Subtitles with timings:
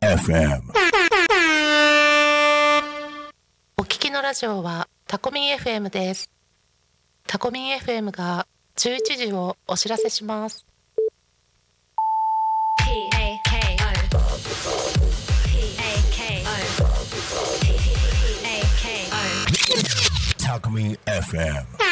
[0.00, 0.62] FM.
[3.76, 6.30] お聞きのラジオはタコミン FM です。
[7.26, 8.46] タコミン FM が
[8.76, 10.64] 11時をお知らせします。
[20.52, 21.91] Alchemy FM.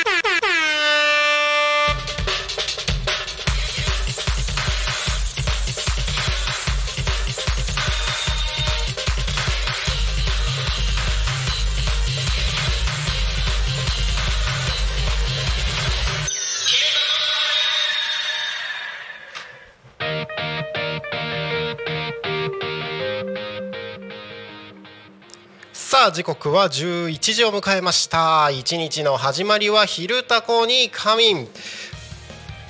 [26.01, 28.49] さあ時刻は11時を迎えました。
[28.49, 31.47] 一日の始まりは昼タコに仮眠。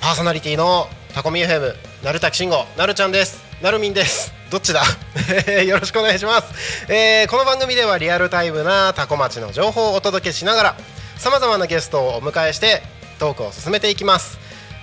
[0.01, 1.73] パーソナリティのタコミ FM
[2.03, 3.41] なるたきしんごなるちゃんです。
[3.61, 4.33] なるみんです。
[4.49, 4.83] どっちだ？
[5.63, 10.75] よろしくお願いします、えーこの番組ではリアルタイムなタコ町の情報をお届けしながら
[11.15, 12.83] さまざまなゲストをお迎えして
[13.17, 14.39] トークを進めていきます。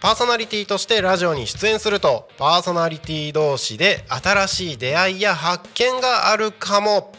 [0.00, 7.12] パーソナリティとしてラジオに出演するとパーソナリティ同士で新しい出会いや発見があるかも。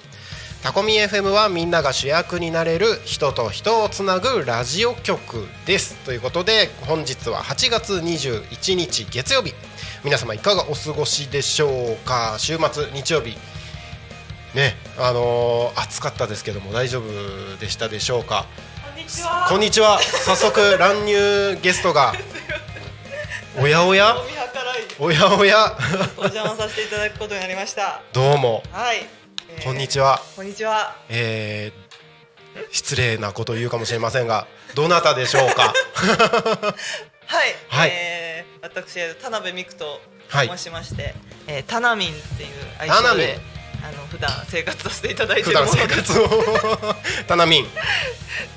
[0.62, 5.96] タコミ FM はみんなが主役になれる人と人をつなぐラジオ局です。
[6.06, 9.54] ということで本日は8月21日月曜日。
[10.04, 12.36] 皆様いかがお過ごしでしょうか？
[12.40, 13.38] 週末日曜日。
[14.56, 18.46] ねあのー暑かったですけども大丈夫でしたでしょうか？
[19.50, 20.00] こんにちは。
[20.00, 22.14] 早速乱入ゲストが
[23.62, 24.16] おやおや？
[25.00, 25.78] おやおや。
[26.18, 28.02] お邪魔させていただくことになりました。
[28.14, 28.64] どうも。
[28.72, 28.98] はい。
[29.50, 30.22] えーこんにちは。
[30.36, 30.96] こんにちは。
[31.10, 35.74] えー、失礼なことを言うかもしれませんがどなたでしょうか？
[37.26, 37.56] はい。
[37.70, 37.90] はい。
[37.94, 40.48] えー、私田辺美久とはい。
[40.48, 41.14] 申しまして、
[41.48, 42.50] えー、タナミンっていう
[42.80, 43.40] 愛称で
[43.84, 46.96] あの普段生活させていただいてるもので段生活を。
[47.28, 47.68] タナミン。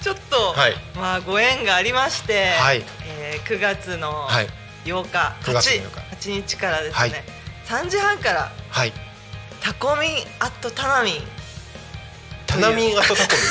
[0.03, 0.77] ちょっと、はい。
[0.95, 2.85] まあご縁がありまして、はい。
[3.07, 4.49] えー、9月のはい
[4.85, 7.13] 8日、9月の8 8, 日からですね、はい。
[7.67, 8.93] 3時半からはい。
[9.61, 10.11] タコミン
[10.41, 11.13] アットタナミ。
[11.13, 11.15] ン
[12.47, 13.45] タナミンアトタコ す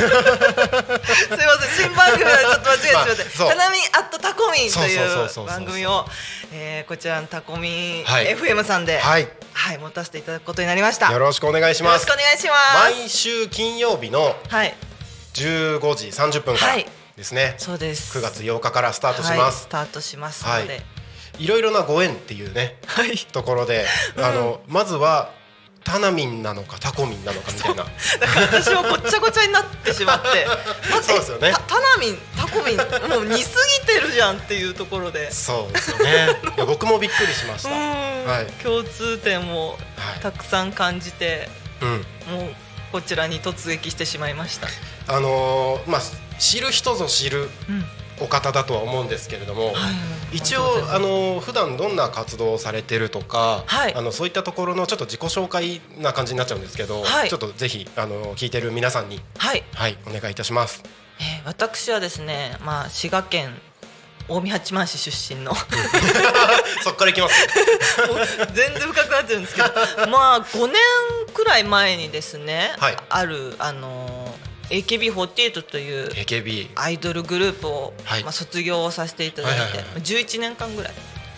[0.00, 6.08] いません新番組はちょっと間違えてしまって、 まあタナミンアットタコミンといそう番組を、
[6.52, 8.34] えー、こちらのタコミンはい。
[8.34, 9.28] FM さんで、ミンはい。
[9.52, 11.12] はい持たせていただくことになりました。
[11.12, 12.08] よろしくお願いします。
[12.08, 12.94] よろしくお願いします。
[12.98, 14.74] 毎週金曜日のはい、
[15.34, 16.72] 15時30分から。
[16.72, 18.18] はいですね、そうです。
[18.18, 20.82] 9月8日からスタートしはい、ますス、タートしますので、
[21.38, 21.46] い。
[21.46, 23.16] ろいろなご縁っていうねはい。
[23.16, 23.86] ところで、
[24.18, 25.30] あのまずは
[25.82, 27.84] タナミンなのかタコミンなのかみたいな。
[27.84, 30.46] だから私もごっちゃごちゃになってしまって、
[30.90, 31.52] まずそうですよね。
[31.52, 32.76] タタナミン、タコミン、
[33.08, 33.50] もう似す
[33.80, 35.32] ぎてるじゃんっていうところで。
[35.32, 36.12] そうですよね。
[36.56, 38.26] いや 僕もびっくりしました、うん。
[38.26, 38.46] はい。
[38.62, 40.20] 共通点もはい。
[40.20, 41.48] たくさん感じて、
[41.80, 42.54] うん、もう
[42.92, 44.68] こちらに突撃してしまいました。
[45.08, 46.02] あのーまあ
[46.38, 47.84] 知る人ぞ知るうん。
[48.18, 49.94] お方だとは思うんですけれども、はい
[50.32, 53.94] 一応あのー普段どんな活動をされてるとか、はい。
[53.94, 57.28] あのそういったところのちょっと自己紹介な感じになっちゃうんですけど、はい。
[57.28, 60.82] ちょっとぜひあのー聞いてる皆さんにはい、はいお願いいたします。
[61.20, 63.54] えー私はですね、まあ滋賀県
[64.28, 65.54] 近江八幡市出身の
[66.82, 67.34] そっからいきます？
[68.54, 69.68] 全然深くなってるんですけど、
[70.08, 70.74] まあ5年
[71.34, 72.96] くらい前にですね、はい。
[73.10, 74.25] あるあのー
[74.70, 76.08] AKB48 という
[76.74, 78.22] アイドルグループを、はい。
[78.22, 80.92] まあ卒業をさせていただいて、はいはいはい11年間ぐらい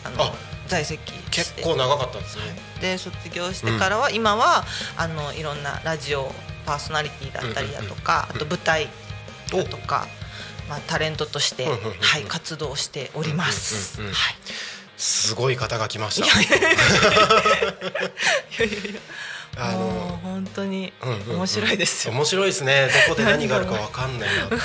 [0.04, 0.32] あのあ
[0.66, 1.14] 在籍し
[1.54, 2.42] て結構長かったですね。
[2.80, 4.64] で卒業してからは、今は
[4.96, 6.30] あのいろんなラジオ
[6.66, 8.88] パーソナリティだったりだとか、あと舞台
[9.50, 10.06] だとか、
[10.68, 14.02] まあ、タレントとして、はい、活動しております。
[14.02, 14.12] はい。
[14.98, 16.26] すごい方が来ました。
[19.58, 21.36] あの本当にうんうんうん。
[21.36, 22.14] 面白いですよ。
[22.14, 22.88] 面白いですね。
[23.08, 24.56] どこで何があるかわかんないなって。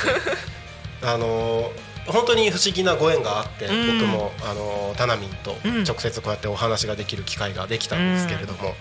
[1.05, 1.71] あの
[2.05, 3.99] 本当に不思議なご縁があって、うん。
[3.99, 5.83] 僕もあのタナミンとうん。
[5.83, 8.75] 直接こうやってお話ができる機会ができたんですけれども、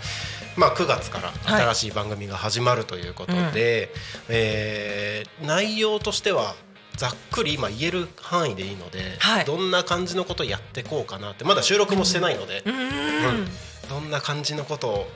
[0.57, 1.63] まあ9月からはい。
[1.63, 3.91] 新しい番組が始まるということで、
[4.29, 6.55] えー内容としては
[6.97, 9.45] ざっくり今言える範囲でいいので、はい。
[9.45, 13.49] どんな感じのことをやってこうかなってまだ収録もしてないので、うーん。
[13.89, 15.11] どんな感じのことを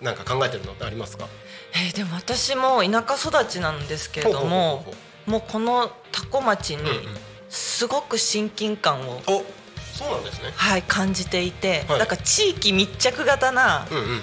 [0.00, 1.26] なんか考えてるのってありますか？
[1.74, 4.84] えーでも私も田舎育ちなんですけれども
[5.26, 7.04] もうこの多古町にうんうん。
[7.48, 9.44] すごく親近感を、お
[9.92, 10.52] そうなんですね。
[10.54, 11.98] はい、感じていて、はい。
[11.98, 14.20] なんか地域密着型なうんうん。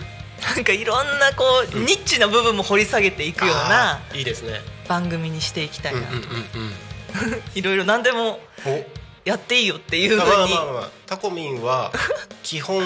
[0.55, 1.43] なんかいろんなこ
[1.73, 1.85] う、うん。
[1.85, 4.61] ニッチな部分も掘り下げていくようないいですね。
[4.87, 5.99] 番組にしていきたいな。
[5.99, 7.43] うんうんうんうん。
[7.53, 8.85] いろいろ何でもお。
[9.25, 10.53] やっていいよっていうまあふうに。
[10.55, 10.89] まあまあまあ。
[11.05, 11.91] タコミンは
[12.43, 12.81] 基本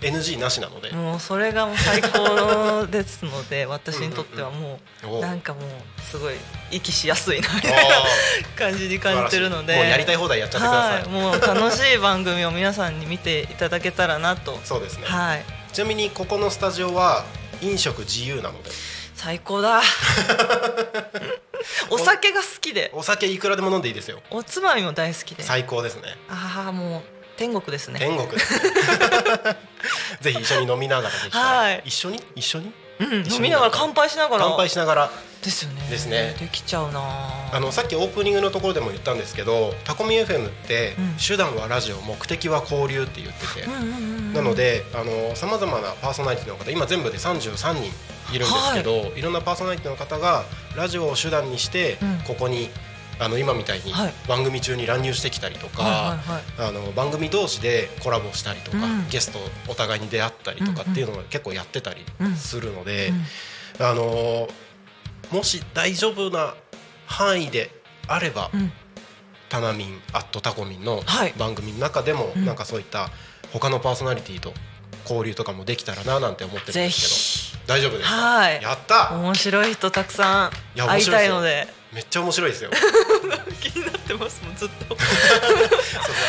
[0.00, 0.90] NG なしなので。
[0.92, 5.20] もうそれがもう最高ですので 私にとってはもおう。
[5.20, 5.62] なんかもう
[6.02, 6.34] すごい
[6.70, 7.96] 息しやすいなみあたいな
[8.56, 9.74] 感じに感じてるので。
[9.76, 14.60] もうやりたい放題やっちゃってください、はい、もう楽しい番組を皆さんに見ていただけたらなと。
[14.64, 15.44] そうですね、はい。
[15.72, 17.24] ちなみにここのスタジオは
[17.62, 18.70] 飲食自由なので。
[19.14, 19.80] 最高だ。
[21.90, 22.90] お酒が好きで。
[22.92, 24.20] お酒いくらでも飲んでいいですよ。
[24.30, 25.42] おつまみも大好きで。
[25.42, 26.16] 最高ですね。
[26.28, 27.98] ああもう天国ですね。
[27.98, 28.60] 天国ですね。
[30.20, 31.82] ぜひ一緒に飲みながらできたら、はい。
[31.84, 32.22] 一緒に？
[32.34, 32.72] 一緒に？
[32.98, 34.44] うん飲みながら乾杯しながら。
[34.46, 35.10] 乾杯しながら。
[35.42, 35.86] ですよね。
[35.90, 36.34] ですね。
[36.40, 37.00] できちゃうな。
[37.52, 41.16] あのさっきオープニングのところでも言ったんですけどタコミ FM って、うん。
[41.16, 43.66] 手段はラジオ目的は交流って言ってて、
[44.34, 44.84] なので
[45.34, 47.92] さまざまなパーソナリティの方今全部で33人
[48.32, 50.44] いるんですけど、い、ろんなパーソナリティの方が
[50.74, 52.18] ラジオを手段にして、うん。
[52.26, 52.70] ここに
[53.18, 54.12] あの今みたいにはい。
[54.28, 56.18] 番組中に乱入してきたりとか、
[56.58, 59.08] あの番組同士でコラボしたりとか、うん。
[59.08, 62.04] ゲストお互いに出会ったりとかっていうのを結構やってたり
[62.36, 63.12] するので、
[63.80, 64.48] あの
[65.32, 66.54] もし大丈夫な
[67.06, 67.70] 範囲で
[68.08, 68.72] あれば、うん。
[69.48, 71.32] タナミンアットタコミンのはい。
[71.38, 72.44] 番組の中でも、うん。
[72.44, 73.10] なんかそういった
[73.52, 74.52] 他のパーソナリティと
[75.04, 78.62] 交流とかもできたらななんて思ってるんぜですひけど大丈夫ですか、はい。
[78.62, 82.70] やった面白い人たくさん会いたいのでめっちゃ面白いですよ。
[83.62, 84.96] 気になってますもんずっと。
[84.96, 84.98] そう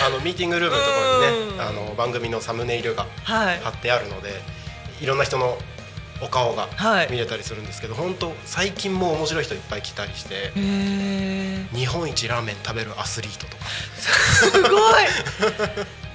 [0.06, 1.58] あのミーティングルームのところにうん。
[1.58, 3.60] ねあの番組のサムネイルがはい。
[3.62, 4.42] 貼ってあるので
[5.02, 5.58] いろんな人の
[6.22, 7.08] お顔がはい。
[7.12, 10.52] 見れたりするんですけど、本当最近も面白い人いっぱい来たりして
[11.76, 13.66] 日本一ラーメン食べるアスリートとか。
[14.00, 14.68] すご
[15.02, 15.04] い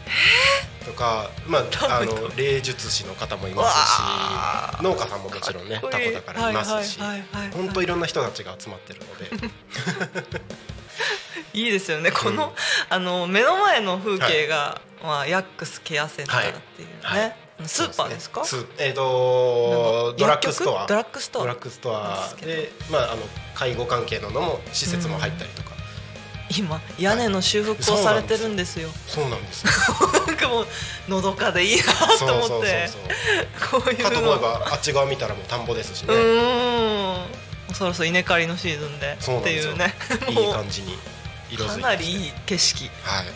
[0.85, 6.99] とか、まあ、あの霊術師の方もいまわすあし農家さんももちろんねタコだからいますし
[7.55, 9.31] 本当いろんな人たちが集まってるので。
[11.55, 12.53] いいですよねこの、うん。
[12.89, 17.37] あの目の前の風景が、まあヤックスケアセンターっていうね、
[17.67, 18.45] スーパーですか？
[18.45, 20.87] スえっ、とドラッグストア。
[20.87, 22.35] ドラッグストアドラッグストア。
[22.41, 23.23] で、まあ、あの
[23.55, 25.72] 介護関係ののも施設も入ったりとか、
[26.59, 29.65] 今屋根の修復をされてるんですよ、そうなんです。
[29.67, 29.73] よ
[30.27, 30.67] なんか もう
[31.09, 31.85] のどかでいいな
[32.19, 32.91] と思って。
[33.71, 37.13] こういうかと思えのばあっち側見たらもう田んぼですしね、うー
[37.73, 37.75] ん。
[37.75, 39.17] そろそろ稲刈りのシーズンで。
[39.21, 39.95] っていうね。
[40.29, 40.99] いいも感じに
[41.51, 42.91] 色づいてなりいい景色。
[43.03, 43.27] はい。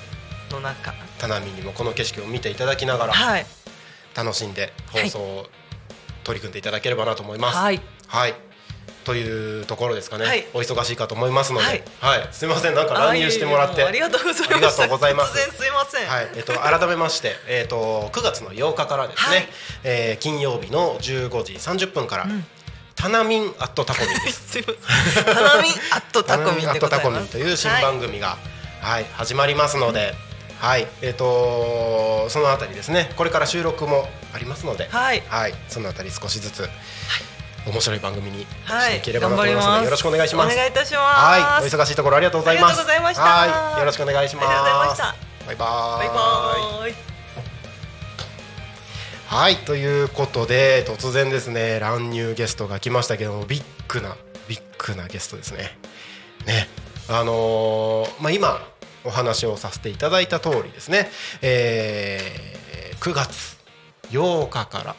[0.52, 0.94] の中。
[1.18, 3.46] 田波にもこの景色を見ていただきながらはい。
[4.14, 5.46] 楽しんで放送を
[6.24, 7.56] 取り組んでいただければなと思います。
[7.58, 7.80] はい。
[8.06, 8.34] はい
[9.06, 10.44] というところですかね、はい。
[10.52, 12.20] お忙しいかと思いますので、ははい。
[12.22, 12.74] い、すみません。
[12.74, 14.52] なんか乱入してもらって、ありがとうございます。
[14.52, 15.32] ありがとうございます。
[15.32, 16.08] 突然すいません。
[16.08, 19.48] はい、えっと改めまして、えっと9月の8日からですね、はい。
[19.84, 22.44] えー金曜日の15時30分から、ん。
[22.96, 24.50] タナミンアットタコミンです。
[24.50, 24.72] すいま
[25.14, 25.24] せん。
[25.24, 26.38] タナミンアットタ
[26.98, 28.38] コミンという新番組が、
[28.80, 30.14] はい始まりますので、
[30.58, 30.88] はい。
[31.02, 33.12] えっ、とそのあたりですね。
[33.16, 35.22] これから収録もありますので、はい。
[35.28, 36.68] はい、そのあたり少しずつ、
[37.66, 38.92] 面白い番組にしはい。
[38.92, 39.84] ていければなと思いますので、ます。
[39.84, 40.52] よろしくお願いします。
[40.54, 42.70] お願いいたしはい、ますお忙しいところありがとうございます。
[42.70, 43.22] ありがとうございました。
[43.22, 44.46] はい、よろしくお願いします。
[44.46, 46.04] バイバーイ。
[46.04, 46.94] バイバーイ。
[49.26, 49.56] はい。
[49.56, 54.16] ということで突然ですね乱入ゲストが来ましたけどもビッグな
[54.48, 55.76] ビッグなゲストですね。
[56.46, 56.68] ね。
[57.08, 58.60] あのーまあ今
[59.04, 61.10] お話をさせていただいた通りですね、
[61.42, 62.56] えー
[62.98, 63.56] 9月
[64.10, 64.96] 8日から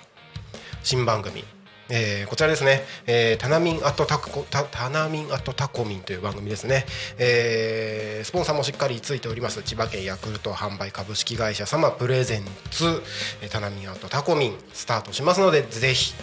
[0.84, 1.44] 新番組
[1.90, 6.86] えーこちらですね、えータナミンアットタコタタナミンアットタコミンという番組ですね、
[7.18, 9.62] えースポンサーもしっかりついております。
[9.64, 13.02] 千葉県ヤクルト販売株式会社様プレゼンツ
[13.42, 16.14] えータナミンアットタコミンスタートしますのでぜひ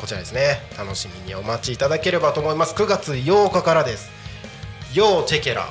[0.00, 0.62] こちらですね。
[0.78, 2.74] 楽しみにお待ちいただければと思います。
[2.74, 4.10] 9月8日からです。
[4.94, 5.68] よーチェケラ。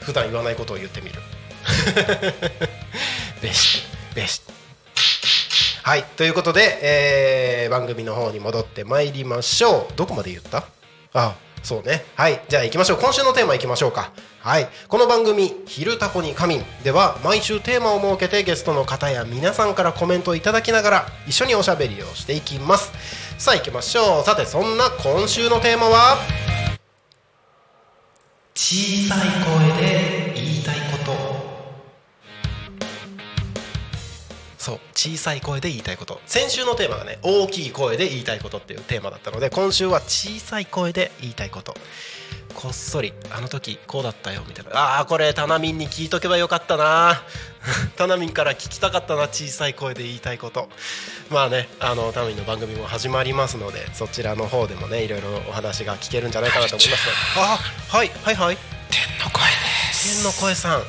[0.00, 1.20] 普段言わないことを言ってみる。
[3.42, 3.82] べし
[4.14, 4.40] べし
[5.86, 9.92] はいということで、えー番組の方に戻ってまいりましょう。
[9.96, 10.64] どこまで言った？
[11.12, 12.06] あそうね。
[12.14, 12.98] はいじゃあ行きましょう。
[13.00, 14.10] 今週のテーマ行きましょうか。
[14.40, 22.90] はいこの番組「昼タコに仮眠」では毎週テーマを設けてゲストの方や皆さんからコメントをいただきながら一緒におしゃべりをしていきます。
[23.36, 24.24] さあ行きましょう。
[24.24, 26.16] さてそんな今週のテーマは？
[28.54, 29.18] 小さい
[29.76, 30.76] 声で言いたい
[35.04, 36.18] 小さい声で言いたいこと。
[36.24, 41.74] 先週のテーマがね大きい声で言いたいことっていうテーマだったので今週は小さい声で言いたいこと。
[42.54, 45.00] こっそりあの時こうだったよみたいな。
[45.00, 47.20] あこれタナミンに聞いとけばよかったな
[47.96, 50.70] タナミンから聞きたかったな小さい声で言いたいこと。
[51.30, 57.58] まあねあのタナミンの番組も始まりますのでそちらの方でもねいろいろお話が聞けるんじゃないかなと思いますあ
[57.94, 58.56] はいはいはい。
[58.88, 60.22] 天の声です。
[60.22, 60.82] 天の声さん。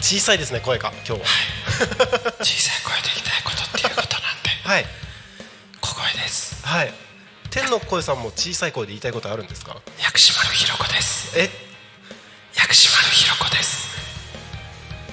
[0.00, 1.26] 小さいですね声が今日は
[2.42, 4.86] 小さい声で言いたいことっていうことなんではい。
[5.80, 6.66] 小声です。
[6.66, 6.92] はい。
[7.50, 9.76] 天の声さんも小さい声で言いたいことあるんですか？
[10.02, 11.38] 薬師丸ひろ子です。
[11.38, 11.48] え？
[12.56, 13.88] 薬師丸ひろ子です。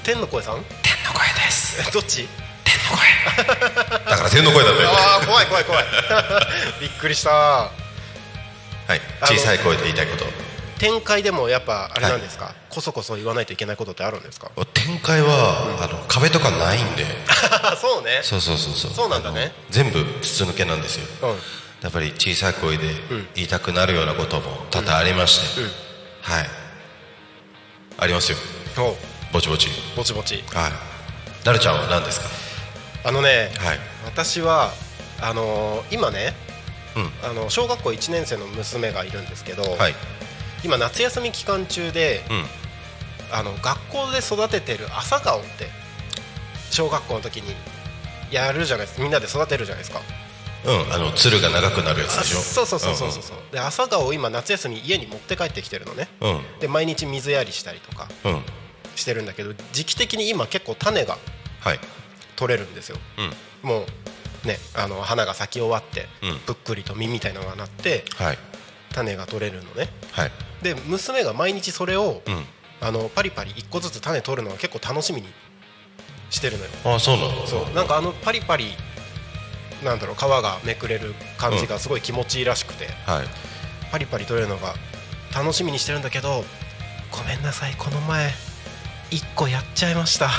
[0.03, 0.55] 天の声さん？
[0.81, 1.81] 天の声です。
[1.87, 2.27] えどっち？
[2.63, 3.99] 天の声。
[4.09, 4.95] だから天の声だったよね。
[4.97, 5.85] ああ怖い怖い怖い。
[6.81, 7.29] びっくりした。
[7.31, 7.69] は
[8.95, 9.01] い。
[9.23, 10.25] 小さい声で言いたいこと
[10.81, 14.49] 展開でもやっぱあれなんですか、こそこそ言わないといけないことってあるんですか？
[14.73, 17.05] 展開は、あの壁とかないんで。
[17.79, 18.21] そうね。
[18.23, 18.91] そうそうそうそう。
[18.91, 19.53] そうなんだね。
[19.69, 21.39] 全部筒抜けなんですよ、うん。
[21.83, 22.87] やっぱり小さい声で
[23.35, 25.61] 言いたくなるようなことも多々ありまして、
[26.23, 26.49] はい。
[27.99, 28.37] ありますよ。
[28.77, 28.97] お。
[29.31, 29.67] ぼちぼち。
[29.95, 30.43] ぼちぼち。
[30.53, 30.71] はい。
[31.45, 32.27] なるちゃんは何ですか？
[33.03, 33.79] あのね、はい。
[34.05, 34.73] 私は
[35.21, 36.33] あのー今ね
[36.95, 37.11] うん。
[37.23, 39.95] あの小学校1年生の娘がいるんですけど、はい
[40.63, 42.45] 今夏休み期間中で、うん。
[43.33, 45.69] あの学校で育ててる朝顔って
[46.69, 47.55] 小学校の時に
[48.29, 49.03] やるじゃないですか。
[49.03, 50.01] みんなで育てるじゃないですか。
[50.65, 50.93] うん。
[50.93, 52.39] あのつるが長くなるやつあでしょ。
[52.39, 53.37] そうそうそうそうそうそう。
[53.53, 56.09] で朝顔を今夏休み家に持って帰ってきてるのね。
[56.19, 56.41] うん。
[56.59, 58.09] で毎日水やりしたりとか
[58.95, 61.17] してるんだけど時期的に今結構種が
[61.61, 61.79] はい。
[62.35, 62.97] 取れるんですよ。
[63.63, 63.69] うん。
[63.69, 63.85] も
[64.43, 66.39] うねあの花が咲き終わって、うん。
[66.39, 68.37] ぷっくりと実みたいなのがなってはい。
[68.93, 69.87] 種が取れるのね。
[70.11, 72.45] はいで娘が毎日それを、うん。
[72.83, 75.27] あのパリパリ1個ずつ種取るのが結構楽しみに
[76.31, 76.71] してるのよ。
[76.83, 77.45] あそうなの？
[77.45, 77.75] そう。
[77.75, 78.71] なんかあのパリパリ
[79.83, 83.27] なんだろう皮がめくれる感じがすごい気持ちいいらしくて、はい。
[83.91, 84.73] パリパリ取れるのが
[85.31, 86.43] 楽しみにしてるんだけど
[87.11, 88.31] ごめんなさいこの前
[89.11, 90.31] 1個やっちゃいました。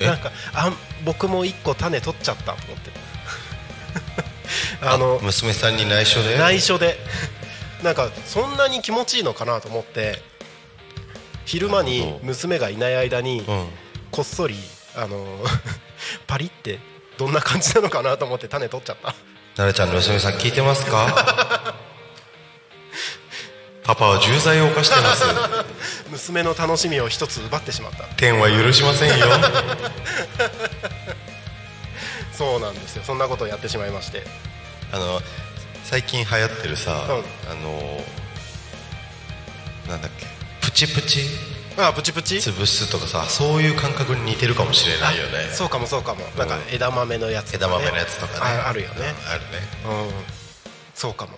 [0.00, 0.06] え？
[0.06, 0.74] なんかあん
[1.04, 2.90] 僕も1個種取っちゃったと思って。
[4.82, 6.38] あの娘さんに内緒で？
[6.38, 6.96] 内緒で
[7.84, 10.20] なんかそんなに気持ちいいのかなと思って
[11.44, 13.66] 昼間に娘がいない間にうん。
[14.10, 14.56] こっそり
[14.96, 15.26] あの
[16.26, 16.78] パリって
[17.18, 19.14] どんな感じなのかなと思って種取っちゃった。
[19.56, 21.74] なるちゃんの娘さん聞いてますか？
[23.84, 25.24] パパは重罪を犯してます。
[26.10, 28.04] 娘の楽しみを一つ奪ってしまった。
[28.16, 29.26] 天は許しませんよ。
[32.32, 33.02] そうなんですよ。
[33.04, 34.22] そんなことをやってしまいまして。
[34.92, 35.20] あの
[35.84, 36.94] 最近流行ってるさ、ん。
[36.94, 36.98] あ
[37.62, 38.00] の
[39.88, 40.26] なんだっけ
[40.60, 41.20] プチプチ？
[41.76, 42.36] あプチプチ？
[42.36, 45.50] 潰すとかさそういう感覚に似てるかもしれないよね。
[45.52, 46.24] そうかもそうかも。
[46.38, 48.40] なんか枝豆のやつとか、ね、枝豆のやつとかね。
[48.40, 48.94] ああるよね。
[49.28, 49.46] あるね。
[49.84, 50.10] うん。
[50.94, 51.32] そうかも。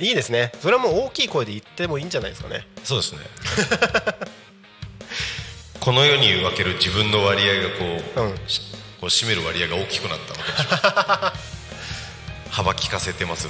[0.00, 0.04] い。
[0.08, 0.50] いいですね。
[0.60, 2.66] それはもう大きい声で言ってもいいんじゃないですかね。
[2.82, 3.18] そうですね
[5.90, 7.68] この世に分ける自分の割合が
[8.14, 8.36] こう,、うん。
[8.46, 12.50] しこう占める割合が大きくなったわけでしょ。
[12.54, 13.48] 幅利かせてます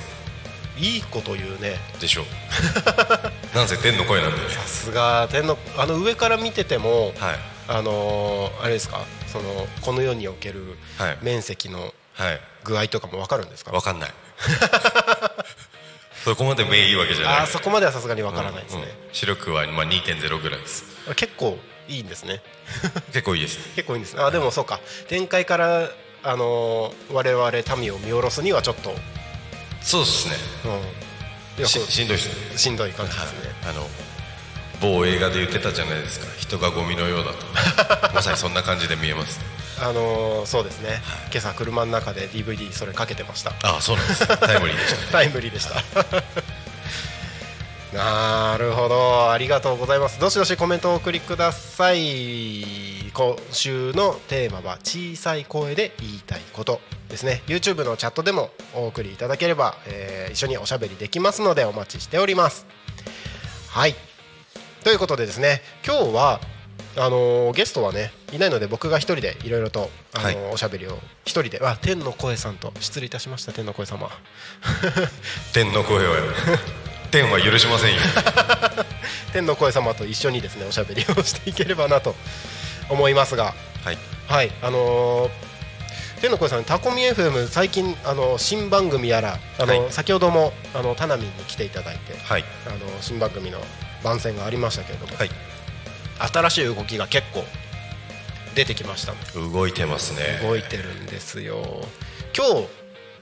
[0.78, 1.78] いいこと言うね。
[2.00, 2.23] でしょ。
[2.23, 2.25] う
[3.54, 4.54] なんせ天の声なんでね。
[4.54, 7.38] さすが天のあの上から見ててもはい。
[7.68, 9.04] あのーあれですか？
[9.30, 11.18] そのこの世におけるはい。
[11.20, 12.40] 面積のはい。
[12.64, 14.14] 具合とかも分かるんですか、分かんない。
[16.25, 17.35] そこまで目いいわけじゃない。
[17.40, 18.94] あーそこまではさすがに分からないですね、うんうん。
[19.12, 20.85] 視力はまあ2.0ぐらいです。
[21.16, 21.59] 結構
[21.90, 22.40] いいんですね。
[23.12, 23.59] 結構いいです。
[23.75, 24.23] 結構いいんですね。
[24.23, 24.80] あでもそうか。
[25.09, 25.90] 展開から
[26.23, 28.97] あのー我々民を見下ろすにはちょっと、うん、
[29.82, 30.35] そうですね。
[31.59, 32.59] いやししんどいですね。
[32.59, 33.87] しんどい感じですね、あの
[34.80, 36.26] 某映画で言ってたじゃないですか。
[36.38, 38.12] 人がゴミのようだと。
[38.14, 39.40] まさにそんな感じで見えます。
[39.80, 43.52] あのーそうですね、今朝車の中で DVD それかけてました。
[43.62, 45.82] ああそうなんですタイムリーでした タイムリーでした
[47.92, 49.32] なるほど。
[49.32, 50.20] ありがとうございます。
[50.20, 53.11] どしどしコメントをお送りください。
[53.12, 57.42] 今週のテーマは小さい声で言いたいことですね。
[57.49, 62.64] YouTube のチャットでもお送りいただければ、えー一緒におしゃべりできますのでお待ちしております。
[63.70, 63.97] はい。
[64.85, 66.40] ということでですね今日は
[66.97, 70.52] あのーゲストはねいないので僕が一人でいろいろと、あのーはい。
[70.52, 71.59] おしゃべりを一人で。
[71.61, 74.09] あ天の声さんと失礼いたしました天の声様。
[75.52, 76.12] 天の声を
[77.11, 78.01] 天は許しませんよ。
[79.33, 82.14] 天の声様と一緒にですねおしゃべりをしていければなと
[82.88, 83.55] 思いますが。
[83.85, 83.99] はい。
[84.29, 85.51] はいあのー
[86.20, 89.90] 天の声さんタコミ FM 最近あの新番組やらあの、はい。
[89.92, 92.44] 先ほどもあのタナミンに来ていただいてはい。
[92.66, 93.59] あの新番組の
[94.05, 95.31] 番宣がありましたけれども、はい。
[96.18, 97.46] 新しい動きが結構
[98.55, 100.40] 出てきました動いてますね。
[100.42, 101.88] 動いてるんですよ。
[102.37, 102.68] 今日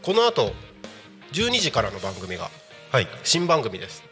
[0.03, 0.53] この後
[1.33, 2.51] 12時からの番組が
[2.90, 3.09] はい。
[3.22, 4.03] 新番組です。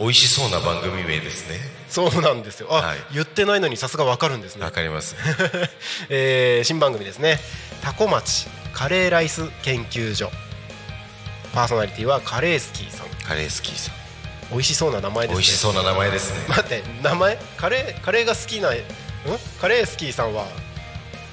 [0.00, 1.60] 美味しそうな番組名ですね。
[1.88, 2.66] そうなんですよ。
[2.70, 2.98] あ、はい。
[3.12, 4.64] 言ってないのにさすがわかるんですね。
[4.64, 5.14] わかります。
[6.10, 7.38] えー新番組ですね。
[7.82, 10.32] タコ町カレーライス研究所。
[11.52, 13.06] パーソナリティはカレースキーさん。
[13.24, 13.94] カレースキーさん。
[14.50, 15.42] 美味しそうな名前ですね。
[15.42, 16.44] 美味しそうな名前ですね。
[16.48, 17.38] 待って名前？
[17.56, 18.74] カレーカレーが好きなん？
[19.60, 20.46] カレースキーさんは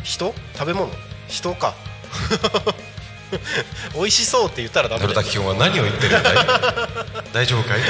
[0.03, 0.35] 人？
[0.53, 0.91] 食べ物？
[1.27, 1.73] 人か
[3.95, 6.35] 美味しそうって言ったらダメだよ君は何を言ってるんだい？
[7.33, 7.81] 大丈夫かい？
[7.81, 7.87] ね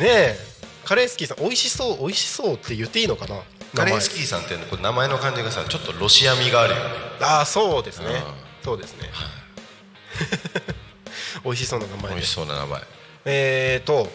[0.00, 0.38] え
[0.84, 3.40] カレースキーさん美味しそう美味しそうって言っていいのかな？
[3.74, 6.82] カレースーキーさんってこれ名前の感じがさちょっとロシア味があるよね。
[7.20, 8.06] ああそうですね。
[8.06, 8.22] うん。
[8.64, 9.08] そうですね。
[11.44, 12.82] 美味しそうな名前美味しそうな名前。
[13.26, 14.08] えーと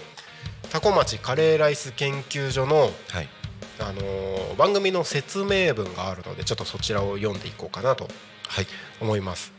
[0.71, 3.29] タコ町カレーライス研究所の、はい。
[3.79, 8.07] あのー番組の説明文があるのでちょっとそちらを読んでいこうかなと
[8.47, 8.67] はい
[9.01, 9.53] 思います、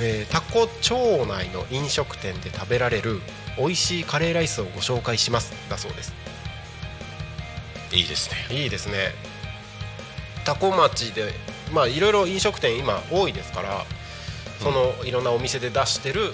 [0.00, 3.20] えータコ町内の飲食店で食べられる
[3.58, 5.52] 美味しいカレーライスをご紹介します。
[5.68, 6.14] だそうです。
[7.92, 8.62] いいですね。
[8.62, 9.12] いいですね。
[10.44, 11.32] タコ町で
[11.72, 13.84] まあいろいろ飲食店今多いですから
[14.60, 16.32] そのいろんなお店で出してる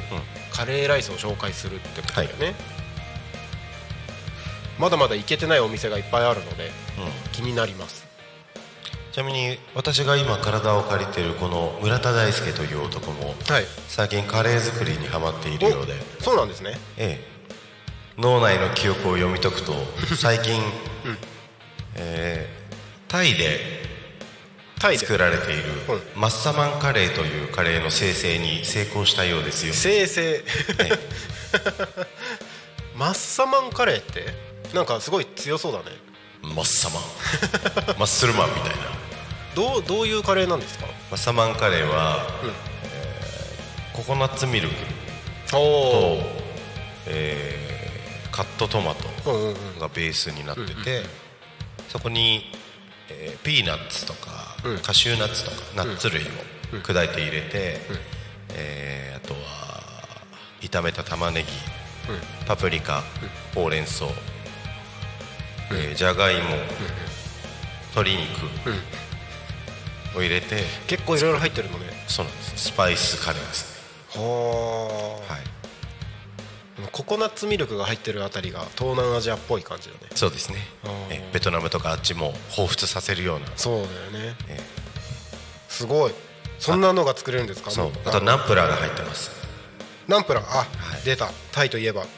[0.53, 2.55] カレーライスを紹介するってことだよね、
[4.79, 6.73] まだまだ行けてないお店がいっぱいあるのでうん。
[7.33, 8.08] 気になります
[9.13, 13.65] ちなみに私が今体を借りてるこの村田大輔という男もはい。
[13.89, 15.95] 最近カレー作りにハマっているようで。
[16.21, 16.79] おそうなんですね。
[16.97, 17.39] ええ。
[18.19, 19.73] 脳内の記憶を読み解くと
[20.17, 20.61] 最近、
[21.95, 22.59] えー
[23.09, 23.59] タイで
[24.99, 29.73] 作られているうマッサマンカレーというカレーの生成に成功したようですよ。
[29.73, 30.45] 生成。
[32.95, 34.27] マッサマンカレーって
[34.75, 35.87] なんかすごい強そうだね
[36.43, 37.03] マッサマン。
[37.99, 38.77] マッスルマンみたいな。
[39.55, 40.87] どうどういうカレーなんですか？
[41.11, 42.51] マッサマンカレーは、うん。
[42.51, 44.75] えーココナッツミルク
[45.49, 46.23] おとお、
[47.07, 49.79] えーカットトマトうんうんうん。
[49.81, 51.03] がベースになってて、
[51.89, 52.45] そこに、
[53.11, 54.79] えーピーナッツとか、うん。
[54.79, 56.27] カシューナッツとかナッツ類を
[56.83, 57.81] 砕いて入れて、
[58.55, 59.41] えーあとは
[60.61, 61.49] 炒めた玉ねぎ
[62.47, 63.03] パプリカ、
[63.55, 64.05] ほうれん草
[65.71, 66.57] えーじゃがいも、
[67.91, 68.47] 鶏肉
[70.17, 71.87] を入れて結構いろいろ入ってるのね。
[72.07, 72.57] そうなんです。
[72.57, 73.79] スパイスカレーです。
[74.17, 75.33] ねはあ。
[75.33, 75.43] はい。
[76.93, 80.01] ココナッツミルクが入ってるあたりが東南アジアっぽい感じだね。
[80.15, 80.57] そうですね。
[81.11, 83.47] えベトナムとかあっちも彷彿させるような。
[83.57, 83.75] そう
[84.13, 84.37] だよね。
[84.49, 84.61] え
[85.69, 86.13] すごい。
[86.59, 87.71] そんなのが作れるんですか？
[87.71, 87.91] そう。
[87.91, 89.31] もあとナンプラーが入ってます。
[90.07, 90.61] ナンプラー？
[90.61, 90.65] あ、
[90.99, 91.05] い。
[91.05, 91.31] 出た。
[91.53, 92.01] タイといえば。
[92.01, 92.09] はい。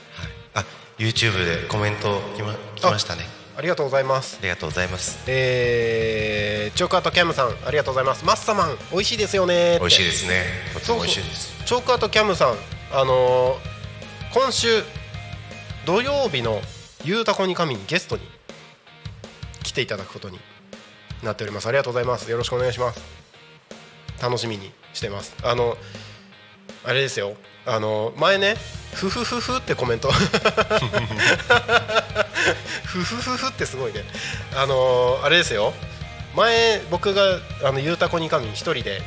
[0.54, 0.64] あ
[0.98, 3.24] YouTube でコメント来ま来ましたね
[3.60, 4.38] ありがとうございます。
[4.40, 5.22] ありがとうございます。
[5.26, 8.24] えー、チョークアートキャムさんありがとうございます。
[8.24, 9.76] マッサマン美味しいですよね。
[9.80, 10.44] 美味しいですね。
[10.88, 11.52] 美味しいです。
[11.66, 12.54] チョークアートキャムさん
[12.94, 13.56] あのー
[14.32, 14.82] 今週
[15.84, 16.62] 土曜日の
[17.04, 18.22] 「ゆうたこに神」にゲストに
[19.62, 20.40] 来ていただくことに
[21.22, 21.66] なっております。
[21.66, 22.30] ありがとうございます。
[22.30, 23.00] よろしくお願いします。
[24.22, 25.34] 楽しみにしてます。
[25.42, 25.76] あの
[26.86, 28.56] あれですよあの前ね
[28.94, 30.10] 「ふふふふ」ってコメント。
[30.10, 30.18] ふ
[33.02, 34.04] ふふふってすごいね。
[34.56, 35.72] あのあれですよ。
[36.34, 39.02] 前僕があのゆうたこに神一人で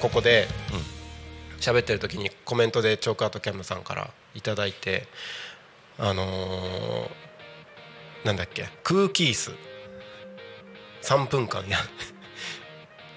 [0.00, 0.48] ここで
[1.60, 5.06] 喋ってる時にコメントでチョークアートキャムさんからいただいて
[5.98, 9.52] あのーなんだっけ空気椅子
[11.02, 11.78] 3分間や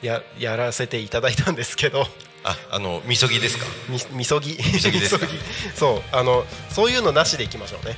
[0.01, 2.05] ややらせていただいたんですけど。
[2.45, 3.65] ああのみそぎですか？
[3.89, 4.57] みみそぎ？
[4.73, 5.25] みそぎですか？
[5.75, 7.95] そうあのそういうのなしでいきましょうね。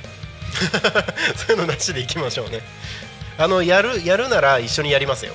[1.36, 2.60] そういうのなしで いきましょうね。
[3.38, 5.32] あのやるやるなら一緒にやりますよ。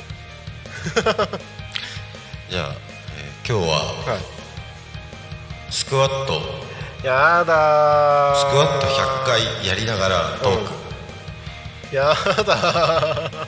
[2.50, 2.76] じゃあ、
[3.17, 4.19] えー今日ははい。
[5.71, 6.41] スクワット。
[7.04, 8.39] やだー。
[8.39, 10.58] スクワット100回やりながらトー
[11.89, 12.04] ク、や
[12.45, 13.47] だー。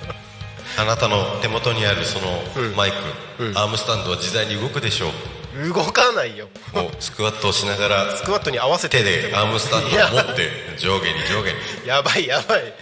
[0.78, 2.43] あなたの手元にあるその
[2.76, 2.91] マイ
[3.38, 3.58] ク、うん。
[3.58, 5.12] アームスタンドは自在に動くでしょう
[5.53, 6.49] 動かないよ。
[6.73, 8.97] もうスクワットをしながらスクワットに合わせて。
[8.97, 9.91] 手でアームスタンドを
[10.25, 11.87] 持って上下に上下に。
[11.87, 12.73] やばいやばい。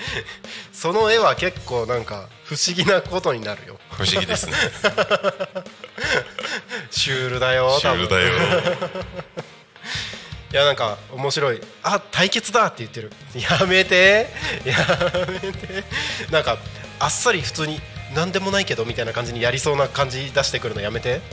[0.72, 3.78] その絵は結構なんか不思議なことになるよ。
[3.92, 4.54] 不思議ですね。
[6.90, 8.34] シュールだよシュールだよ。
[10.52, 11.62] いやなんか面白い。
[11.84, 13.12] あ対決だって言ってる。
[13.36, 14.30] やめて。
[14.66, 14.76] や
[15.42, 15.84] めて。
[16.30, 16.58] なんか
[17.00, 17.80] あっさり普通に
[18.16, 21.22] 何でもないけどみたいな感じにやりそうな感じ出してくるのやめて。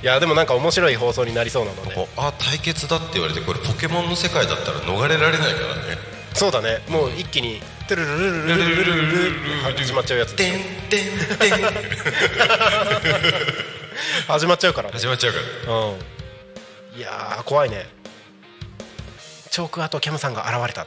[0.00, 2.08] いやでもなんか面白い放送になりそうなので。
[2.16, 5.98] あ対決だって言われてこれポケモンの世界だったら逃れられないからね。
[6.34, 6.82] そうだね。
[6.88, 11.08] もう一気にトゥルルルルルルルルルル始まっちゃうやつてんてん
[11.38, 11.52] てん
[14.26, 15.38] 始まっちゃうからね始まっちゃうか
[15.70, 17.86] らうんいやー怖いね
[19.50, 20.86] チョークアートキャムさんが現れた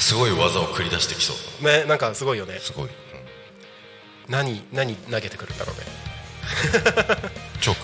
[0.00, 2.58] すごい技を繰り出してきそうねなんかすごいよね。
[2.60, 2.92] すごい、うん。
[4.28, 5.82] 何何投げてくるんだろうね。
[7.64, 7.74] 直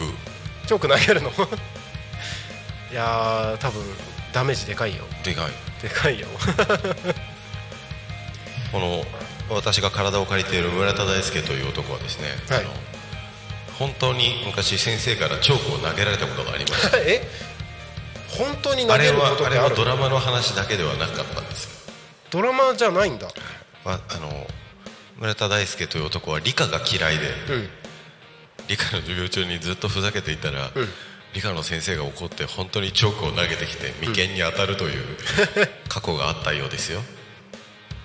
[0.66, 1.30] チョーク投げるの？
[2.90, 3.82] いやー多分
[4.32, 5.04] ダメージでかいよ。
[5.22, 5.52] でかい。
[5.82, 6.26] でかいよ。
[8.72, 9.04] この
[9.50, 12.60] 私が体を借りている村田大輔という男はですね、はい。
[12.60, 12.70] あの
[13.78, 17.26] 本当に昔先生からチョークを投げられたことがありましたえ？
[18.38, 21.92] 本当に投あれげるこはあれはドラマの話だけではなかったんですよ。
[22.30, 23.26] ドラマじゃないんだ。
[23.84, 24.46] わあの
[25.18, 27.68] 村田大輔という男は理科が嫌いで、うん。
[28.68, 30.88] 理科の授業中にずっとふざけていたら、うん。
[31.34, 35.04] 理科の先生が怒って本当にチョークを投げてきて眉間に当たるという
[35.88, 37.02] 過去があったようですよ、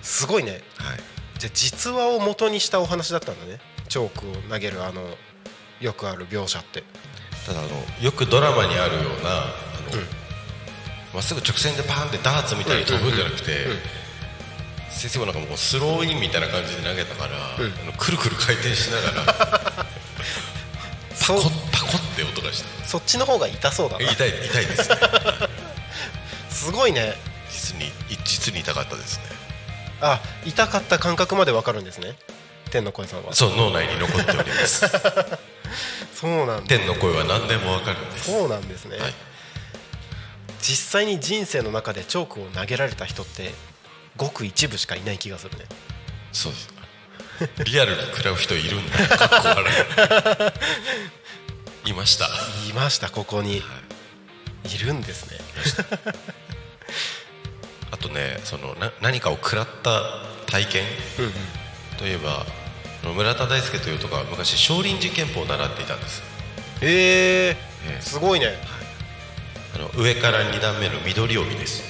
[0.02, 0.62] すごいね。
[0.76, 1.00] はい、
[1.38, 3.60] じゃあ実話を元にしたお話だったんだね。
[3.88, 5.16] チョークを投げるあの
[5.80, 6.82] よくある描写って。
[7.46, 7.68] ただあの
[8.02, 9.69] よくドラマにあるような
[11.12, 13.66] ま、っすぐ直線でパーンってダーツみたいに飛ぶんじゃなくて、
[14.90, 19.86] 先生もなんかもうスローインみたいな感じで投げたから、あのくるくる回転しながらパ
[21.14, 21.42] そコッ
[21.72, 22.84] パコッって音がした。
[22.86, 24.04] そっちの方が痛そうだな。
[24.04, 24.96] 痛い痛いですね。
[26.50, 27.14] すごいね。
[27.50, 27.90] 実に
[28.24, 29.24] 実に痛かったですね。
[30.00, 32.16] あ痛かった感覚までわかるんですね。
[32.70, 33.34] 天の声さんは。
[33.34, 34.86] そう脳内に残っております。
[36.14, 36.62] そうなんだ。
[36.66, 38.30] 天の声は何でもわかるんです。
[38.30, 39.14] そうなんですね、はい
[40.62, 43.50] 実際に人生の中でチョークを投げられた人って
[44.16, 45.64] ごく一部しかいない気がするね。
[46.32, 46.80] そうです。
[47.64, 49.08] リアルに食らう人いるんだ。
[49.16, 50.52] かっこ悪
[51.86, 51.90] い。
[51.90, 52.26] いました。
[52.68, 55.38] いましたここに、い、るんですね。
[57.90, 60.84] あとねそのな何かを食らった体験？
[61.98, 62.46] といえば
[63.02, 66.22] 村田大輔という男は昔少林寺拳法を習っていたんです。
[66.82, 68.02] へえええ。
[68.02, 68.79] すごいね
[69.74, 71.82] あの上から2段目の緑帯です。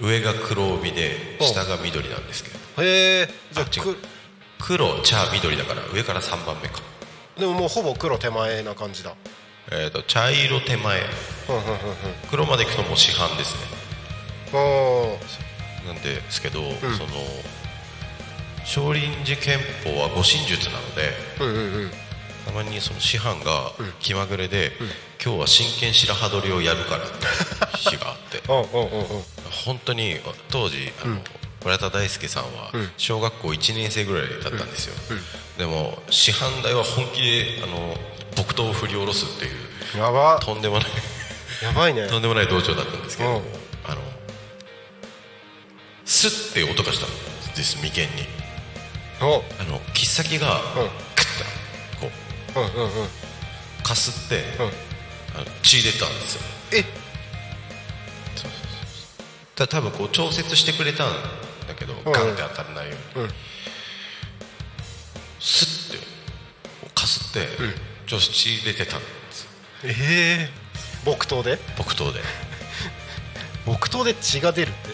[0.00, 2.82] 上が黒帯で下が緑なんですけど。
[2.82, 3.96] へえじゃあく
[4.60, 6.80] 黒茶緑だから上から3番目か。
[7.38, 9.14] でももうほぼ黒手前な感じだ。
[9.70, 11.00] えー、と茶色手前。
[11.00, 11.78] うんうんうんうん。
[12.30, 13.78] 黒まで行くともう市販ですね。
[15.86, 17.08] なんですけど、その
[18.64, 21.90] 少林寺拳法は護身術なのでうんうんうん
[22.48, 24.72] たまにその師範が気まぐれで、
[25.22, 27.26] 今日は真剣白羽取りをやるからって
[27.76, 28.42] 日があって。
[28.46, 31.20] 本当に当時あの、
[31.62, 34.94] 村田大輔さんは小学校1年生ぐらいだったんですよ、
[35.58, 37.94] でも師範代は本気であの
[38.34, 40.40] 木刀を振り下ろすっていうやば。
[40.42, 40.88] とんでもない
[41.62, 42.08] やばいね。
[42.08, 43.36] とんでもない道場だったんですけど、うん。
[43.84, 44.00] あの
[46.06, 47.10] スッて音がしたん
[47.54, 48.26] です眉間に。
[49.20, 51.07] あの切っ先がクッとこ
[52.60, 53.08] ううんうんうん。
[53.82, 54.66] かすって、うん。
[55.36, 56.42] あの血出たんですよ。
[56.72, 56.84] え？
[59.54, 61.12] た多分こう調節してくれたん
[61.66, 62.04] だけど、ん。
[62.04, 63.30] ガンって当たらないように、うん。
[65.40, 66.04] スッてこ
[66.86, 67.48] うかすって、
[68.06, 69.50] ちょっと血出てたんですよ。
[69.84, 70.50] ええ
[71.04, 71.58] 木刀で？
[71.76, 72.20] 木刀で。
[73.66, 74.90] 木刀で血が出るって？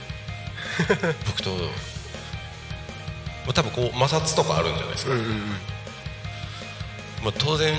[1.27, 1.57] 木刀。
[1.57, 5.57] まあ多分こう摩擦とかあるんじゃないですか、うんうんうん
[7.25, 7.75] まあ、当然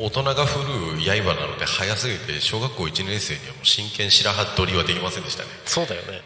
[0.00, 0.58] 大人が振
[0.96, 5.48] る刃なので早すぎて小学校1年生にはもう真剣白羽取りはできませんでしたね。
[5.64, 6.22] そうだよね。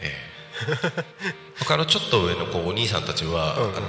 [1.59, 3.77] 他のちょっと上のこうお兄さんたちは、んうんうん。
[3.77, 3.87] あの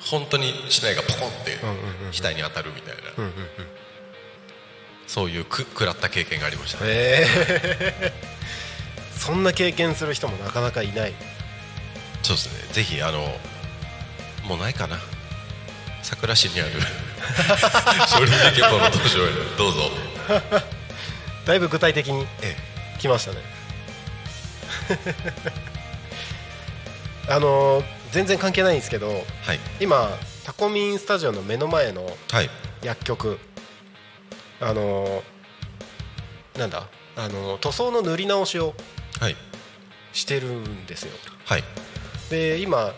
[0.00, 2.12] 本当に竹刀がポコンってんうんうん。
[2.12, 3.34] 額に当たるみたいな、うんうんうん。
[5.08, 6.90] そういうく食らった経験がありましたね。
[6.90, 7.26] え
[8.00, 8.12] え。
[9.18, 11.14] そんな経験する人もなかなかいない。
[12.22, 12.72] そうですね。
[12.72, 13.36] ぜひあの
[14.44, 15.00] もうないかな
[16.08, 16.70] 桜市にある。
[18.08, 19.30] 少林寺拳法の道場へ。
[19.58, 19.90] どうぞ。
[21.44, 22.56] だいぶ具体的にえ
[22.98, 23.38] 来ましたね。
[27.28, 29.60] あのー全然関係ないんですけどえはい。
[29.80, 30.10] 今
[30.44, 32.48] タコミンスタジオの目の前のはい。
[32.82, 33.38] 薬局
[34.60, 38.74] あのーなんだあのー塗装の塗り直しを
[39.20, 39.36] はい。
[40.14, 41.12] してるんですよ。
[41.44, 41.64] はい。
[42.30, 42.94] で今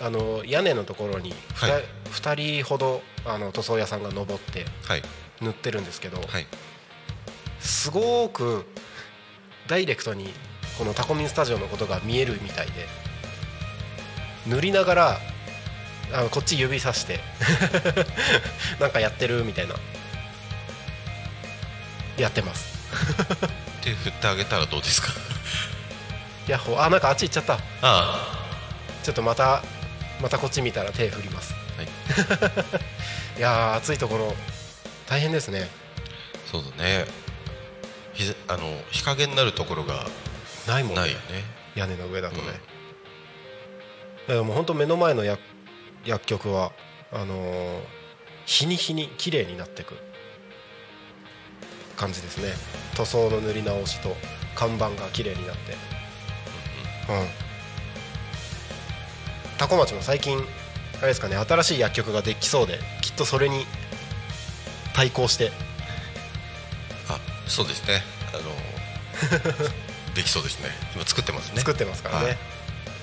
[0.00, 1.84] あの屋根のところにふたはい。
[2.10, 5.02] 2人ほどあの塗装屋さんが登ってはい。
[5.40, 6.46] 塗ってるんですけど、はい。
[7.60, 8.66] すごく
[9.66, 10.32] ダイレクトに
[10.78, 12.72] このタコミンスタジオのことが見えるみたいで
[14.46, 15.18] 塗りながら
[16.12, 17.20] あのこっち指さして
[18.80, 19.74] なんかやってるみたいな
[22.18, 22.74] やってます。
[23.82, 25.08] 手振ってあげたらどうですか？
[26.46, 27.58] ヤッホーあなんかあっち行っちゃった。
[27.82, 28.40] あ。
[29.02, 29.62] ちょっとまた
[30.20, 31.54] またこっち見たら手振ります。
[31.76, 31.88] あはい。
[33.38, 34.34] いやー暑いところ
[35.06, 35.68] 大変ですね。
[36.50, 37.06] そうだね。
[38.12, 40.06] ひぜあの日陰になるところが
[40.66, 41.00] ないもんね。
[41.00, 41.44] ないよね。
[41.74, 42.52] 屋根の上だとね、
[44.28, 45.42] だからもう本当目の前の薬
[46.04, 46.72] 薬局は
[47.12, 47.80] あのー
[48.46, 49.94] 日に日に綺麗になっていく
[51.96, 52.52] 感じですね。
[52.94, 54.14] 塗装の塗り直しと
[54.54, 55.72] 看板が綺麗になって。
[57.08, 57.43] うん
[59.58, 60.38] 多古町も最近
[60.98, 63.66] あれですかね新しい薬局ができそうできっとそれに
[64.94, 65.50] 対抗して。
[67.08, 68.02] あそうですね。
[68.32, 69.54] あの
[70.14, 70.70] できそうですね。
[70.94, 71.58] 今作ってますね。
[71.58, 72.38] 作ってますからね、はい。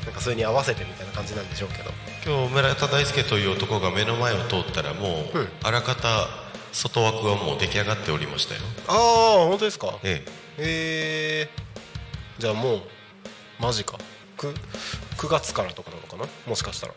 [0.06, 1.92] なんかそれに合わせてみたいな感じなんでしょうけど。
[2.26, 5.50] 今日村田大輔という男が目の前を通ったらもう、うん。
[5.64, 6.30] あらかた
[6.72, 8.62] 外枠はもう出来上がっておりましたよ。
[8.88, 8.98] ああ
[9.50, 10.00] 本当ですか？
[10.04, 10.24] え
[10.58, 11.50] え。
[12.40, 12.82] ー、じゃあもう
[13.60, 13.98] マジか
[14.42, 14.56] 9,
[15.18, 16.26] 9月からとかなのかな？
[16.48, 16.94] もしかしたら。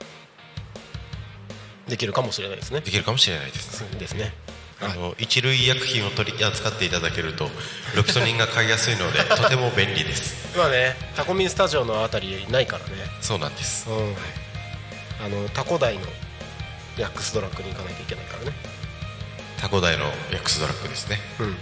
[1.89, 2.79] できるかもしれないですね。
[2.79, 3.85] えできるかもしれないです。
[3.99, 4.33] ですね。
[4.81, 7.49] あの一類医薬品を取り扱っていただけると
[7.95, 10.57] ロキソニンが買いやすいので とても便利です。
[10.57, 12.93] まあねタコミンスタジオのあたりないからね。
[13.21, 13.89] そうなんです。
[13.89, 14.17] うん。
[15.25, 16.07] あのタコ台の
[16.97, 18.53] ヤックスドラッグに行かないといけないからね。
[19.61, 21.21] タコダイのヤックスドラッグですね。
[21.39, 21.47] うん。
[21.47, 21.57] はい。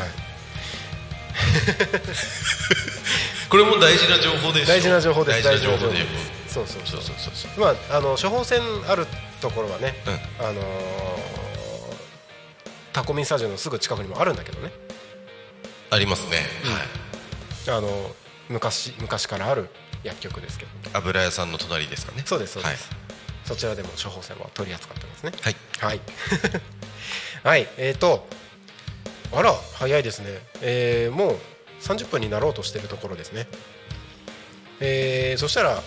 [0.00, 0.26] はい
[3.48, 5.44] これも大事な情報です大事な情報です。
[5.44, 5.98] 大事な情報で。
[6.48, 7.60] そうそうそうそうそう。
[7.60, 9.06] まああの処方箋ある
[9.40, 9.94] ところはね、
[10.40, 10.46] うん。
[10.46, 10.64] あのー
[12.92, 14.72] タコミンスタジオのすぐ近くにもあるんだけどね。
[15.90, 16.38] ありますね、
[17.66, 17.76] はい。
[17.76, 17.88] あの
[18.48, 19.68] 昔昔からある
[20.02, 20.70] 薬局ですけど。
[20.94, 22.22] 油屋さんの隣ですかね。
[22.24, 22.90] そうですそうです、
[23.44, 25.32] そちらでも処方箋は取り扱ってますね。
[25.42, 26.00] はい、はい。
[27.44, 27.68] はい。
[27.76, 28.26] えーと
[29.32, 30.40] あら早いですね。
[30.62, 31.38] えーもう
[31.80, 33.46] 30分になろうとしているところですね。
[34.80, 35.82] えーそしたら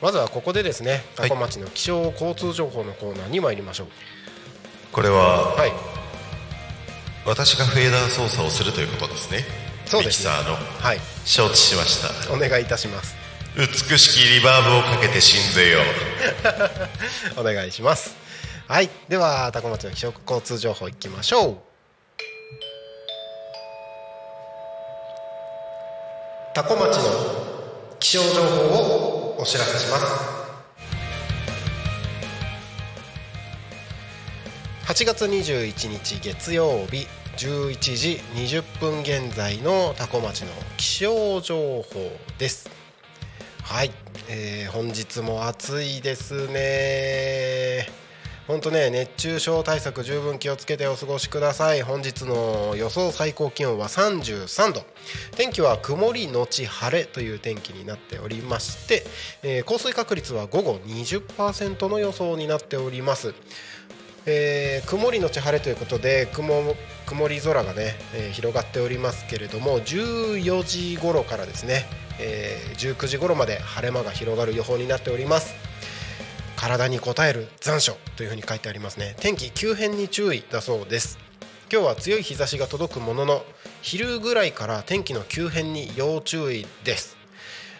[0.00, 1.28] まずはここでですねはい。
[1.28, 3.86] 多古町の気象交通情報のコーナーに参りましょう。
[4.92, 5.72] これははい。
[7.24, 9.44] 私がフェーダー操作をするということですね。
[9.86, 10.26] そうです。
[10.26, 10.56] ねミキサーの。
[10.80, 10.98] はい。
[11.24, 12.32] 承知しました。
[12.34, 13.14] お願いいたします。
[13.56, 15.78] 美しきリバーブをかけて信ぜよ
[17.36, 18.16] うお願いします。
[18.66, 18.88] はい。
[19.08, 21.71] では多古町の気象交通情報いきましょう
[26.54, 30.04] タコ町の気象情報をお知らせします。
[34.86, 37.06] 8月21日月曜日
[37.38, 41.84] 11時20分現在のタコ町の気象情報
[42.36, 42.68] です。
[43.62, 43.90] はい、
[44.28, 48.01] えー本日も暑いですね。
[48.52, 51.80] 本当ね熱中症対策十分気をつけてお過ごしください。
[51.80, 54.84] 本日の予想最高気温は33度。
[55.38, 59.04] 天気は曇りのち晴れという天気になっておりまして、
[59.42, 63.32] えー降水確率は午後20%の予想になっております。
[64.26, 71.86] えー曇りのち晴れということで雲曇り空がね、えー広がっておりますけれども14時頃からですね、
[72.20, 75.71] えー19時頃まで晴れ間が広がる予報になっております。
[76.62, 79.16] 体に応える残暑というふうに書いてありますね。
[79.18, 81.18] 天気急変に注意だそうです。
[81.72, 83.42] 今日は強い日差しが届くものの
[83.80, 87.16] 昼ぐらいから天気の急変に要注意です。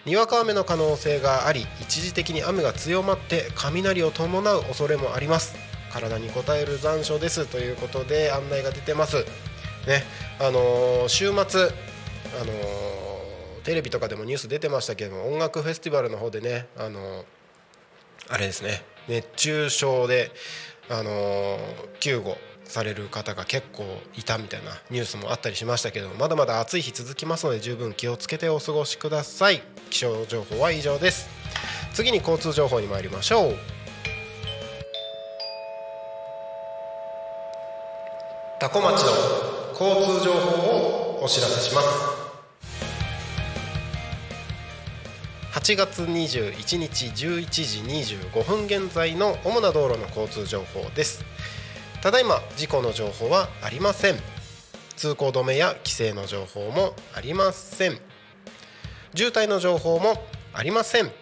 [0.05, 5.55] にわか雨の可能性があり一時的に雨が強まって雷を伴う恐れもあります。
[5.93, 7.47] 体に応える残暑です。
[7.47, 9.19] ということで案内が出てます。
[9.87, 10.03] ね
[10.41, 12.93] あのー週末あのー
[13.63, 17.25] テレビとかでもニュース出てましたけども音楽フェスティバルの方でねあのー
[18.33, 18.83] あれですね。
[19.09, 20.31] 熱中症で
[20.89, 21.59] あのー
[22.01, 23.85] 救護される方が結構
[24.17, 29.63] いたみたいなニュースもあったりしましたけどまだまだ暑い日続きますので十分気をつけてお過ごしください。
[29.91, 31.29] 気象情報は以上です。
[31.93, 33.57] 次に交通情報に参りましょう。
[38.59, 39.11] 多古町の
[39.79, 42.22] 交通情報をお知らせします。
[45.53, 47.15] 8月21日11
[47.47, 51.27] 時25分現在の主な道路の交通情報です。
[52.01, 54.15] ただいま事故の情報はありません。
[54.97, 58.01] 通行止めや規制の情報もありません。
[59.15, 61.13] 渋滞の情報もありません。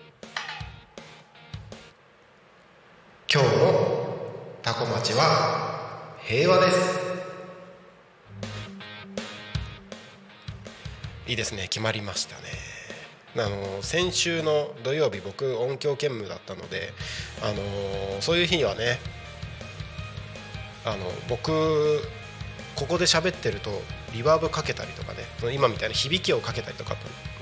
[3.32, 4.16] 今日の
[4.62, 7.00] タコ町は平和です。
[11.26, 11.64] いいですね。
[11.64, 12.79] 決まりましたね。
[13.36, 16.92] あの先週の土曜日僕音響兼務だったので
[17.42, 18.98] あのそういう日にはね
[20.84, 22.00] あの僕
[22.74, 23.70] ここで喋ってると
[24.14, 25.18] リバーブかけたりとかね
[25.54, 26.96] 今みたいな響きをかけたりとか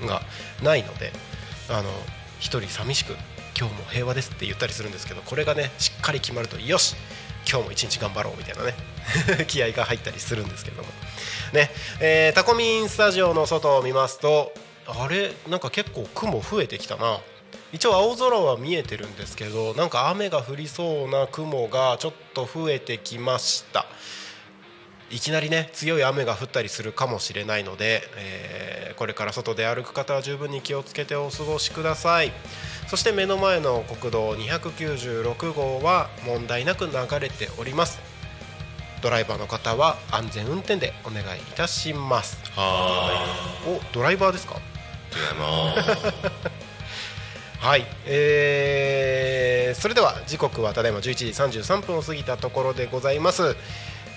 [0.05, 0.21] が
[0.63, 1.11] ないので
[1.69, 1.89] あの
[2.39, 3.15] 一人寂しく
[3.57, 6.95] 「今日も平和です」って言ったりするんですけどこれがねしっかり決まると「よし
[7.49, 8.75] 今日も一日頑張ろう」みたいなね
[9.47, 10.89] 気合が入ったりするんですけども。
[11.53, 14.53] ねえータコミンスタジオの外を見ますと
[14.97, 17.19] あれなんか結構雲増えてきたな。
[17.71, 23.85] 一応青空は見えてるんですけどなんか雨が降りそうな雲がちょっと増えてきました。
[25.11, 32.33] いきなりね強い雨が降ったりするかもしれないので、えーこれから外で歩く方は十分に気をつけてお過ごしください。
[32.89, 37.97] そして目の前の国道296号は問題なく流れております。
[39.01, 42.41] ドライバーの方は安全運転でお願いいたします。
[42.57, 43.25] は
[43.65, 44.57] おドライバーですか？
[47.59, 51.25] はい、えーそれでは時刻はただいま11時
[51.61, 53.55] 33分を過ぎたところでございます。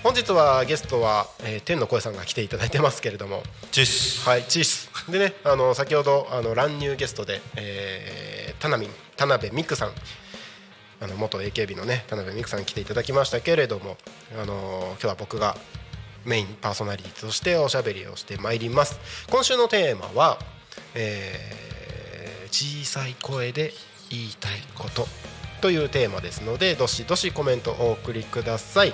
[0.01, 3.43] 本日はゲストは、えー天の声さんが来ていただいてますけれども。
[3.71, 4.27] チッス。
[4.27, 4.89] はいチース。
[5.11, 9.91] でねあの先ほどあの乱入ゲストで、えー、田辺田辺美久さん。
[11.01, 13.97] あの元 AKB のね田辺美久さん来ていただきましたけれども
[14.41, 15.57] あの今日は僕が
[16.25, 18.99] メインパーソナリティとしておしゃべりをしてまいります。
[19.29, 20.39] 今週のテーマは、
[20.95, 21.63] えー
[22.53, 23.73] 小さい声で
[24.11, 25.07] 言いたいこと
[25.61, 28.93] というテーマですのでどしどしコメントをお送りください。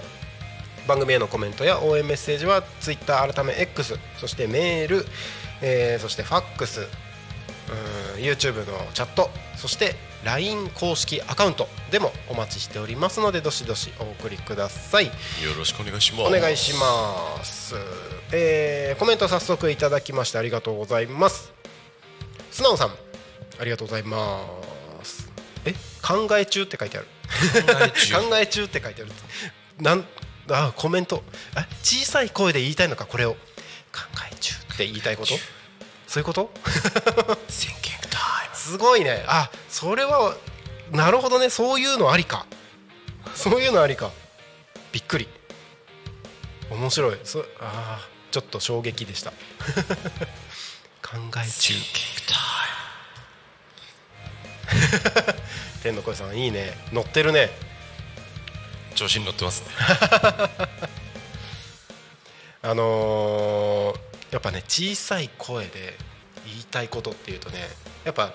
[0.88, 5.06] 番組へのコメントや応援メッセージは Twitter 改め X そしてメール、
[5.62, 6.80] えーそしてファックス
[8.16, 15.08] うん YouTube のチャットそして LINE 公式アカウントでもお待ちしておりますのでどしどしお送りください。
[15.08, 15.12] よ
[15.58, 16.22] ろしくお願いします。
[16.24, 17.76] お願いします、
[18.32, 21.59] えーコメント早速いただきましてありがとうございます
[22.60, 22.90] 素直さん。
[23.58, 24.46] ありがとうございま
[25.02, 25.32] す。
[25.64, 25.74] え？
[26.06, 27.08] 考え中って書いてある。
[28.12, 28.66] 考え中。
[28.66, 29.12] って書いてある。
[29.78, 30.06] なん
[30.52, 31.24] あコメント。
[31.56, 33.36] あ小さい声で言いたいのかこれを。
[33.36, 33.40] 考
[34.30, 35.36] え中って言いたいこと？
[36.06, 36.52] そういうこと？
[38.54, 39.24] すごいね。
[39.26, 40.36] あそれは
[40.92, 41.50] なるほどね。
[41.50, 42.46] そういうのありか。
[43.36, 44.12] そういうのありか。
[44.92, 45.30] びっくり。
[46.70, 47.20] 面白い。
[47.24, 49.34] そあーちょっと衝撃でした
[51.12, 51.74] 考え中。
[55.82, 56.78] 天の声さんいいね。
[56.92, 57.50] 乗ってるね。
[58.94, 59.68] 調子に乗ってますね。
[62.62, 65.96] あのーやっぱね小さい声で
[66.46, 67.60] 言いたいことっていうとね
[68.04, 68.34] やっぱ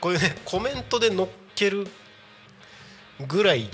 [0.00, 1.86] こういうねコメントで乗っける
[3.26, 3.68] ぐらい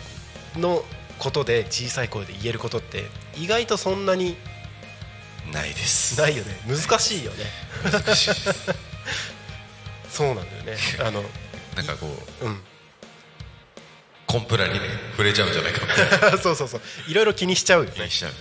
[0.56, 0.84] の
[1.18, 3.04] ことで小さい声で言えることって
[3.36, 4.36] 意外とそんなに
[5.50, 6.20] ないです。
[6.20, 6.56] ないよね。
[6.66, 7.44] 難しいよね。
[7.90, 8.30] 難しい。
[10.10, 10.76] そうなんだよね。
[11.00, 11.24] あの
[11.74, 12.06] なんかこ
[12.40, 12.62] ううん。
[14.26, 14.80] コンプラにね
[15.12, 16.38] 触れちゃうんじゃないかみたいな。
[16.40, 16.80] そうそうそう。
[17.08, 17.92] いろいろ気にしちゃうよね。
[17.96, 18.32] 気にしちゃう。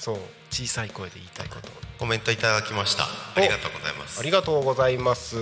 [0.00, 0.18] そう。
[0.50, 1.68] 小さい声で言いたいこと。
[1.98, 3.04] コメントいただきました。
[3.04, 4.20] ありがとうございます。
[4.20, 5.36] ありがとうございます。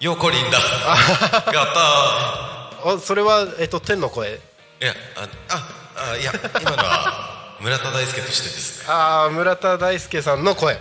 [0.00, 0.58] ようこりんだ。
[1.52, 4.28] やったあそれはえっと天の声。
[4.28, 7.25] ーいやあああいや今のは
[7.60, 8.92] 村田大輔としてですね。
[8.92, 10.78] ああ村田大輔さんの声。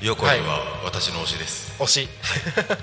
[0.00, 2.08] ようこりんは私の推しです、推し。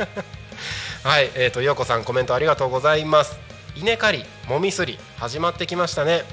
[1.04, 3.40] はいえっ、と陽子さんコメントありがとうございます。
[3.76, 6.24] 稲刈りもみすり始まってきましたね。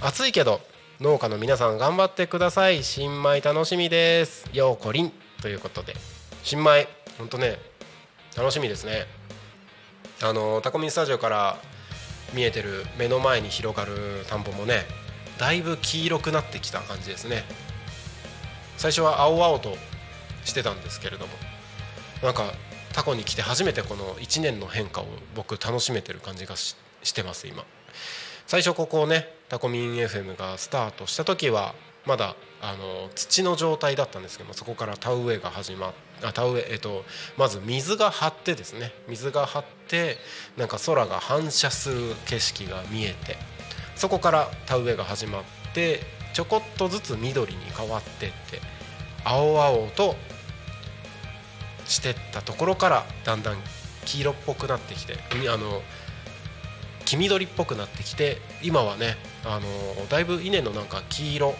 [0.00, 0.60] 暑いけど
[1.00, 2.84] 農家の皆さん頑張ってください。
[2.84, 4.46] 新米楽しみです。
[4.52, 5.12] 陽子りん。
[5.40, 5.96] ということで。
[6.44, 7.58] 新米ほんとね
[8.36, 9.08] 楽しみですね。
[10.22, 11.58] あのタコミンスタジオから
[12.32, 14.86] 見えてる目の前に広がる田んぼもね
[15.38, 17.44] だいぶ黄色くなってきた感じですね。
[18.76, 19.76] 最初は青々と
[20.44, 21.32] してたんですけれども
[22.22, 22.52] なんか
[22.92, 26.74] タコに来て初めてこの1年の変化を僕楽しめてる感じがし
[27.14, 27.64] てます今。
[28.46, 31.74] 最初ここをねタコミン FM がスタートした時は
[32.06, 37.04] まだあの土の状態だったんですけどもそこから田植えが始まっあ田植ええっと
[37.36, 38.92] まず水が張ってですね。
[39.08, 40.18] 水が張って
[40.56, 43.36] なんか空が反射する景色が見えて。
[43.96, 45.42] そこから田植えが始まっ
[45.74, 46.00] て
[46.32, 48.60] ちょこっとずつ緑に変わってって
[49.24, 50.16] 青々と
[51.84, 53.56] してったところからだんだん
[54.04, 55.14] 黄色っぽくなってきて
[55.52, 55.82] あの
[57.04, 61.54] 黄緑っぽくなってきて今はねあのだいぶ稲のなんか黄色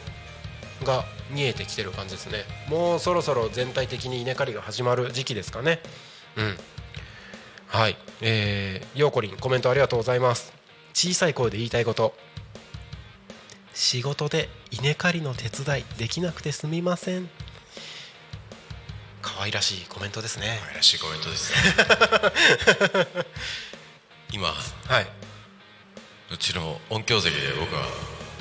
[0.85, 2.45] が見えてきてる感じですね。
[2.69, 5.81] もうそろそろ全体的に稲刈りが始まる時期ですかね。
[6.37, 6.57] うん。
[7.69, 7.97] はい。
[8.21, 10.62] えー、ようこりんコメントありがとうございます。
[10.95, 12.15] 小さい声で言いたいこと。
[13.75, 17.29] 仕事で稲刈りの手伝いできなくてすみません。
[19.23, 20.59] 可愛らしいコメントですね。
[20.63, 21.57] 可愛らしいコメントですね。
[24.33, 25.07] 今はい、
[26.33, 27.83] うちの音響席で僕は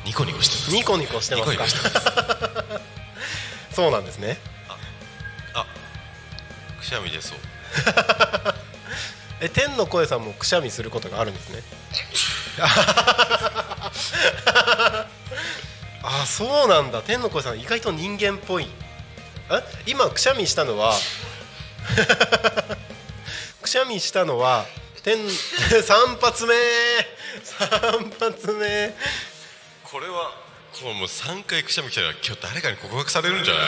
[0.05, 0.71] ニコニコしてます。
[0.71, 1.65] ニコニコしてますか？
[3.73, 4.37] そうなんですね。
[5.53, 5.65] あ
[6.79, 7.37] くしゃみ出そう
[9.41, 11.61] え天の声さんもくしゃみすることがあるんですね？
[16.03, 17.01] あそうなんだ。
[17.01, 18.67] 天の声さん意外と人間っぽい。
[19.49, 20.93] あ今くしゃみしたのは
[23.61, 24.65] くしゃみしたのは
[25.03, 25.17] 天
[25.83, 26.55] 三発目。
[27.43, 27.67] 三
[28.19, 28.93] 発目。
[29.83, 30.31] これは
[30.79, 33.63] こうもう3回くしゃみ来たら今日誰かに告白されるんじゃない？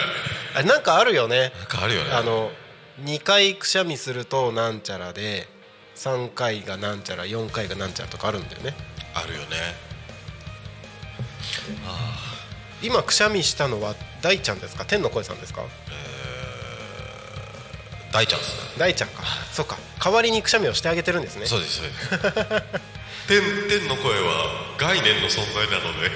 [0.56, 1.52] あなんかあるよね。
[1.58, 2.12] なんかあるよね。
[2.14, 2.52] あの
[3.04, 5.48] 2回くしゃみするとなんちゃらで
[5.96, 8.74] 3回がなんちゃら4回がなんちゃらとかあるんだよね。
[9.14, 9.48] あるよね。
[12.82, 14.86] 今くしゃみしたのは大ちゃんですか？
[14.86, 15.64] 天の声さんですか？
[18.12, 18.62] 大ちゃんですね。
[18.78, 19.24] 大ちゃんか。
[19.52, 19.78] そうか。
[20.04, 21.46] 代わりにくしゃみをしてあげてるんですね。
[21.46, 22.00] そうですそうです。
[23.28, 26.12] 天天の声は概念の存在なので。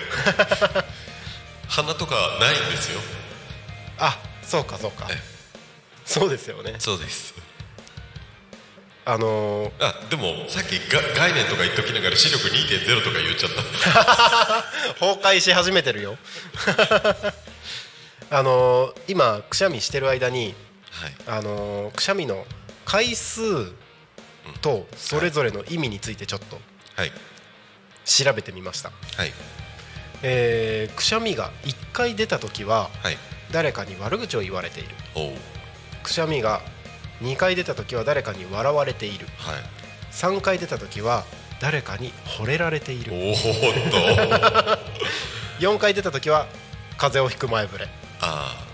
[1.70, 3.00] 鼻とかないんですよ。
[4.00, 5.08] あそうかそうか。
[5.10, 5.18] え。
[6.06, 6.76] そうですよね。
[6.80, 7.34] そうです
[9.10, 15.00] あのーあでもさっきが概念とか言っときながら視力2.0とか言っちゃった。
[15.00, 16.18] 崩壊し始めてるよ。
[18.30, 20.54] あのー今くしゃみしてる間に
[20.92, 21.16] はい。
[21.38, 22.46] あのーくしゃみの
[22.84, 23.72] 回数
[24.62, 26.60] とそれぞれの意味についてちょっと
[26.98, 27.12] はい。
[28.04, 29.32] 調べてみました、はい。
[30.22, 33.18] えーくしゃみが1回出た時ははい。
[33.52, 34.90] 誰かに悪口を言われている。
[35.16, 35.34] おう。
[36.04, 36.62] くしゃみが
[37.22, 39.26] 2回出た時は誰かに笑われている。
[39.38, 39.56] はい。
[40.12, 41.24] 3回出た時は
[41.60, 43.14] 誰かに惚れられている。
[43.14, 43.36] おおっ
[43.92, 44.80] と。
[45.60, 46.48] 4回出た時は
[46.98, 47.88] 風邪をひく前触れ。
[48.22, 48.68] ああ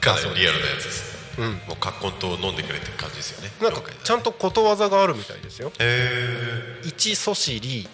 [0.00, 1.18] かなりリアルなやつです。
[1.38, 1.52] うん。
[1.68, 3.52] もう葛根湯を飲んでくれって感じですよね。
[3.60, 5.72] なんかちゃんとことわざがあるみたいですよ。
[5.78, 7.88] え1そしり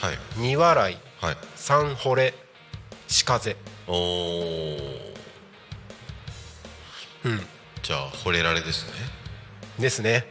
[0.00, 0.18] ー、はい。
[0.36, 1.36] 2笑いはい。
[1.56, 2.34] 3惚れ
[3.08, 3.56] し風
[3.86, 5.14] おお
[7.24, 7.46] うん
[7.84, 8.92] じゃあ惚れられですね。
[9.78, 10.26] ですね。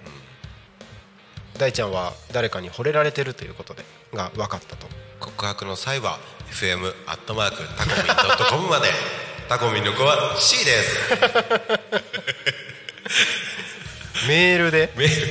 [1.59, 4.87] 大ちゃんは誰かに惚れられてるということでが分かったと。
[5.19, 6.17] 告白の際は
[6.49, 8.87] FM アットマークタコミンドットコムまで。
[9.47, 10.97] タコミンの子は C です。
[14.27, 14.91] メールで？
[14.95, 15.27] メール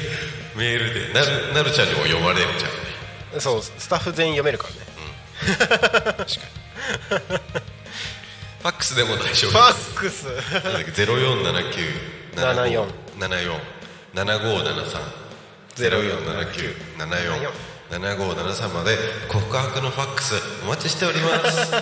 [0.55, 1.13] メールで。
[1.15, 4.81] なるなるちゃんにも読まれるじゃんねそうスタッフ全員読めるからね。
[6.03, 7.73] 確かに
[8.63, 9.67] ファックスでも大丈フ夫。
[9.67, 10.93] ですァックス。
[10.95, 11.79] ゼロ四七九
[12.37, 12.87] 七74
[13.19, 13.61] 七四。
[14.15, 15.03] 七五七三。
[15.75, 17.53] ゼロ四七九七四。
[17.91, 18.97] 七五七三まで
[19.31, 20.35] 告白のファックス
[20.65, 21.73] お待ちしております。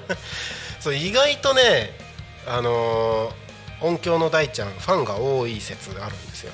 [0.80, 1.98] そう意外とね
[2.46, 3.46] あのー
[3.82, 6.52] 音響の大ちゃんファンが多い説あるんですよ。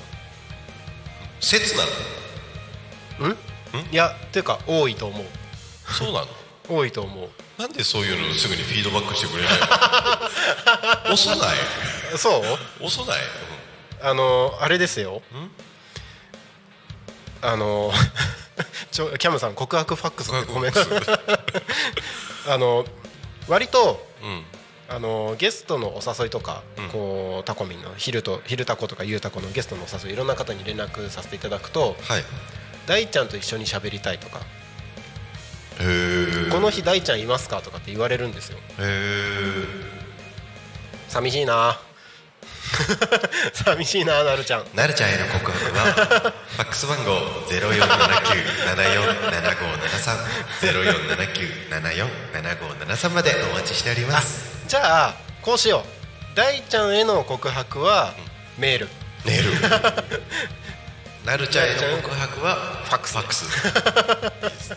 [1.39, 1.83] 切な
[3.27, 3.33] の？
[3.33, 3.37] ん？
[3.91, 5.25] いやっていうか多いと思う。
[5.93, 6.27] そうなの？
[6.67, 7.29] 多いと思
[7.63, 9.53] なんでそういうのすぐにフィードバックしてくれない
[11.07, 11.13] の？
[11.15, 11.39] 遅ない？
[12.13, 12.29] うそ
[12.81, 12.85] う？
[12.85, 13.19] 遅ない。
[14.01, 15.21] あのーあれですよ。
[17.41, 17.95] あのー
[18.91, 20.99] ちょキャムさん告白ファックスごめんなさい。
[22.49, 22.85] あの
[23.47, 24.43] 割とうん。
[24.89, 26.89] あのゲストのお誘いとか、うん。
[26.89, 32.23] こうタコミンの昼と昼タコとかゆうタコのゲストのお誘いいろんな方に連絡させていただくとはい。
[32.87, 34.41] 大ちゃんと一緒に喋りたいとか、
[36.51, 38.57] この日大ちゃんいますかとかって言われるんですよ。
[41.09, 41.79] 寂しいな。
[43.53, 44.65] 寂しいななるちゃん。
[44.73, 45.83] なるちゃんへの告白は
[46.55, 50.17] ファックス番号ゼロ四七九七四七五七三。
[50.61, 54.63] ゼロ四七九七四七五七三までお待ちしております。
[54.67, 55.85] じゃあこうしよ
[56.33, 56.35] う。
[56.35, 58.13] 大ちゃんへの告白は
[58.57, 58.87] メール。
[59.23, 60.03] メール
[61.25, 63.17] なるちゃんへの告白はファックス。
[63.17, 64.75] ファックス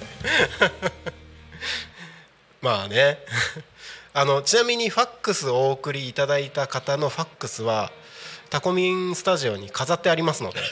[2.63, 3.19] まあね。
[4.15, 7.91] あのちなみにファックスをお送りいただいた方のファックスは
[8.49, 10.61] タコミンスタジオに飾ってありますので。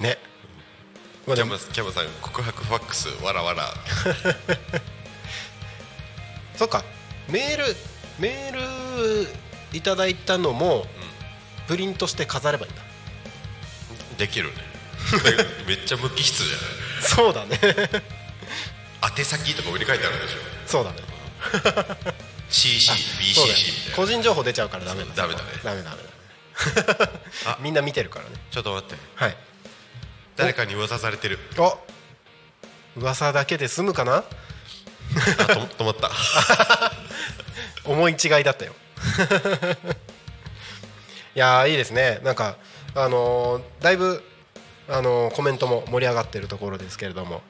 [0.00, 0.18] ね。
[1.26, 3.72] まあキャムキャムさん告白ファックスわらわら。
[6.56, 6.84] そっか。
[7.28, 7.76] メール
[8.18, 10.86] メールいただいたのも
[11.66, 12.82] プリントして飾ればいいんだ。
[14.18, 14.54] できるね。
[15.66, 16.66] めっちゃ無機質じゃない？
[17.02, 17.58] そうだね。
[19.18, 20.38] 宛先とか上に書いてあるでしょ？
[20.66, 20.96] そうだね。
[22.50, 23.96] CC、そうだ BCC ねみたいな。
[23.96, 25.10] 個人情報出ちゃうからダメだ。
[25.14, 25.46] ダメだね。
[25.62, 27.10] ダメ ダメダメ
[27.46, 27.58] あ。
[27.60, 28.30] みんな見てるからね。
[28.50, 28.96] ちょっと待って。
[29.14, 29.36] はい。
[30.36, 31.38] 誰かに噂されてる？
[31.58, 31.78] お。
[32.96, 34.24] 噂だけで済むかな？
[35.38, 36.10] あと止まった。
[37.84, 38.74] 思い違いだったよ
[41.34, 42.20] いやーいいですね。
[42.24, 42.56] なんか
[42.94, 44.22] あのーだいぶ
[44.88, 47.42] あのーコメントも盛り上がってるところですけれども。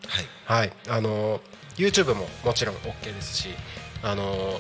[0.47, 0.61] はい。
[0.61, 0.73] はい。
[0.89, 1.41] あのー
[1.77, 3.49] YouTube ももちろん OK ですし
[4.03, 4.59] あのー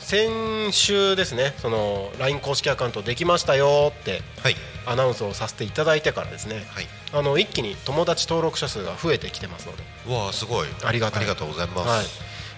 [0.00, 4.56] 先週ですねその LINE 公式アカウントできましたよってはい。
[4.86, 6.86] アナウンスをさせていただいてからですねはい。
[7.12, 9.82] あの一気に友達登録者数が増えてきてますので。
[10.08, 10.68] うわあすごい。
[10.82, 11.20] ありがたい。
[11.20, 11.88] ありがとうございます、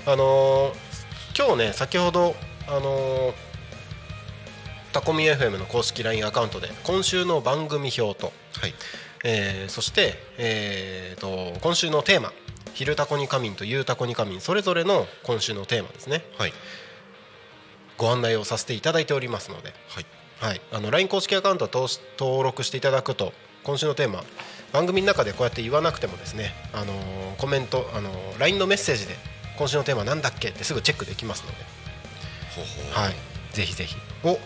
[0.07, 0.91] はい、あのー
[1.37, 2.35] 今日ね先ほど
[2.71, 3.33] あのー
[4.93, 8.75] タコミ FM の公式 LINE アカウントで今週の番組表と、はい。
[9.25, 12.33] えーそして、えー、と今週のテーマ
[12.75, 16.25] 「昼タコに仮眠」と「ゆうタコに仮眠」それぞれの今週のテーマですね。
[16.39, 16.53] はい。
[17.99, 20.07] ご案内をさせていただいておりますので、はい。
[20.41, 24.25] はい、あの LINE 公式アカウントを登録していただくと今週のテーマ
[24.73, 29.16] 番組の中でこうやって言わなくてもですね、あのーコメント、あのー LINE のメッセージで
[29.59, 31.80] 今週のテーマなんだっけってすぐチェックできますので、
[32.92, 33.14] はい、
[33.54, 33.96] ぜひぜひ。
[34.24, 34.38] お。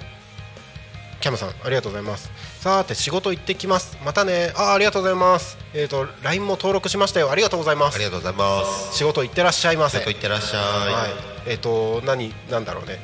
[1.21, 2.31] キャムさんありがとうございます。
[2.61, 3.97] さーて仕事行ってきます。
[4.05, 4.53] またね。
[4.57, 5.57] あーありがとうございます。
[5.73, 7.31] えっ、と LINE も登録しましたよ。
[7.31, 7.95] ありがとうございます。
[7.95, 8.97] ありがとうございます。
[8.99, 9.99] 仕事行ってらっしゃいませ。
[9.99, 12.99] ちょっといってらっしゃい、はい、えっ、と何なんだろうね。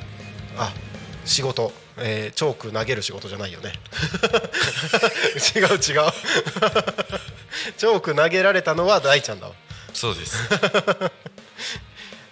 [0.58, 0.70] あ
[1.24, 3.72] 仕事、えーチョーク投げる仕事じゃないよね。
[5.56, 5.78] 違う違う。
[5.78, 9.54] チョーク投げられたのは大ちゃんだわ。
[9.94, 11.89] そうです、は い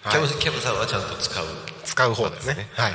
[0.09, 1.45] キャブキャブさんはちゃんと使う。
[1.83, 2.67] 使う方ですね。
[2.73, 2.93] はい。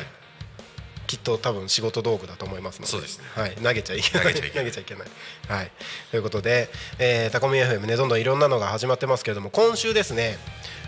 [1.06, 2.90] きっと多分仕事道具だと思いますので。
[2.90, 3.24] そうですね。
[3.34, 4.34] はい、投げちゃいけない。
[4.34, 4.64] 投げちゃいけない。
[4.64, 5.08] 投げちゃいけない。
[5.48, 5.70] はい、
[6.10, 10.38] ということで、えー、タコミ FM ねどんどんいろんなのが始まってますけれども今週ですね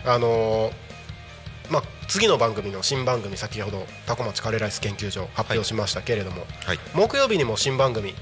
[0.05, 0.73] あのー
[1.69, 6.79] まあ、次の番組の新番組先ほどタコ町カレーライス研究所発表しましたけれども、はい。
[6.93, 8.15] 木曜日にも新番組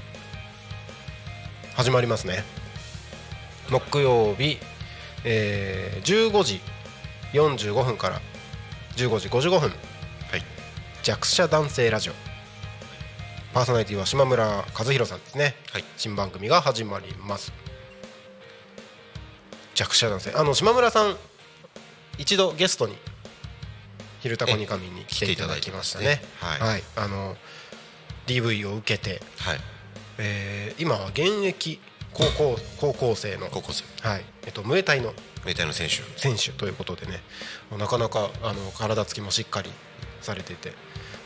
[1.74, 2.44] 始まりますね。
[3.70, 4.58] 木曜日、
[5.24, 6.60] えー15時
[7.32, 8.20] 45分から
[8.96, 9.60] 15時55分。
[9.60, 9.72] はい。
[11.02, 12.12] 弱者男性ラジオ。
[13.52, 15.84] パーソナリティは島村和弘さんですね、はい。
[15.96, 17.52] 新番組が始まります。
[19.74, 20.32] 弱者男性。
[20.34, 21.16] あの島村さん
[22.18, 22.96] 一度ゲストに
[24.20, 26.22] 「昼タコに神」に来ていただきましたね。
[26.40, 26.82] 来ていはい。
[26.96, 27.36] あの
[28.26, 29.60] DV を受けて、はい。
[30.18, 31.80] えー今は現役
[32.16, 33.84] 高校高校生の、高校生。
[34.08, 34.24] はい。
[34.46, 35.12] えっと、ムエタイの
[35.44, 35.96] メタイの選手。
[36.18, 37.20] 選手ということでね。
[37.78, 39.70] なかなかあの体つきもしっかり
[40.22, 40.72] されていて、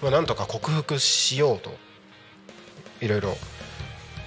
[0.03, 1.71] まあ、なんとか克服しようと
[3.01, 3.37] いろいろ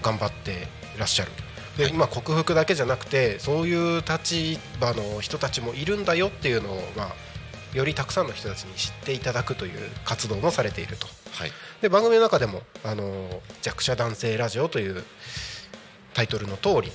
[0.01, 1.31] 頑張っていらっしゃる。
[1.77, 11.07] で、まあ、克服だけじゃなくてそういう立場の人たちもいるんだよっていうのを、まあ、よりたくさんの人たちに知っていただくという活動もされていると。
[11.31, 11.51] はい。
[11.81, 15.03] で番組の中でもあの弱者男性ラジオという
[16.13, 16.91] タイトルの通り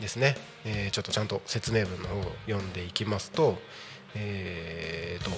[0.00, 3.56] ですね、えーちょっとちゃんと説明文の方を読んでいきますと,、
[4.14, 5.30] えーと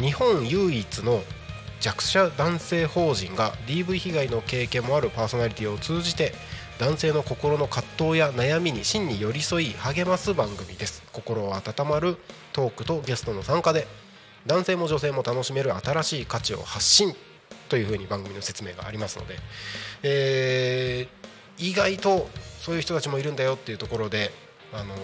[0.00, 1.22] 日本唯一の
[1.80, 6.32] 弱者男性法人が DV 被害の経験もあるパーソナリティを通じて
[6.78, 11.02] 男性の心の葛藤や悩みに真に寄り添い励ます番組です。
[11.12, 12.16] 心を温まる
[12.52, 13.86] トークとゲストの参加で
[14.46, 17.14] 男性も女性も楽しめる新しい価値を発信
[17.68, 19.36] というふうに番組の説明がありますので、
[20.02, 21.21] えー
[21.62, 22.28] 意外と
[22.60, 24.32] そういう人たちもいるんだよっていうところで、
[24.72, 24.98] あのー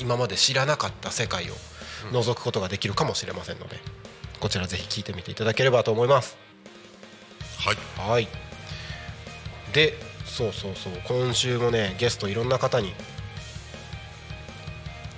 [0.00, 1.54] 今まで知らなかった世界を
[2.10, 3.76] 覗くことができるかもしれませんので、
[4.40, 6.36] こちらぜひ聞いてみていただければと思います。
[7.58, 8.10] はい。
[8.10, 8.26] はい。
[9.72, 9.94] で
[10.26, 10.92] そうそうそう。
[11.06, 12.92] 今週もねゲストいろんな方に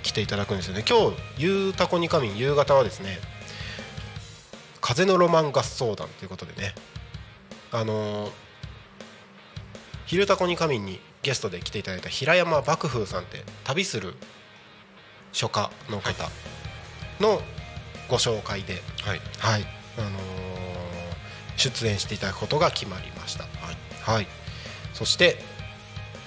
[0.03, 0.85] 来ていただくんですよね。
[0.87, 3.19] 今日「ゆうたこにかみん」夕方はですね
[4.79, 6.75] 「風のロマン合奏団」ということでね
[7.71, 8.31] あのー
[10.07, 14.15] 「昼たこにかみん」にゲストで来ていただいた平山幕風さんって旅する
[15.33, 16.29] 書家の方
[17.19, 17.41] の
[18.07, 19.21] ご紹介で、はい。
[19.39, 19.65] はい、
[19.97, 20.47] あのー
[21.57, 23.45] 出演していただくことが決まりました。
[24.03, 24.27] はい、
[24.93, 25.43] そして、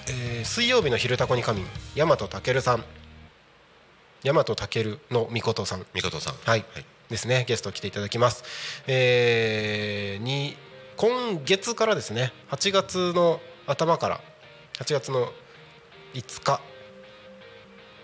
[0.07, 1.63] えー水曜日の昼タコに神
[1.95, 2.83] 大和健さん、
[4.23, 6.35] 大和健の御事さん、みことさん。
[6.45, 6.65] はい、
[7.09, 8.43] ですね、ゲスト来ていただきます。
[8.87, 10.57] えーに
[10.97, 14.21] 今月からですね、8月の頭から。
[14.79, 15.31] 8月の
[16.13, 16.59] 5日、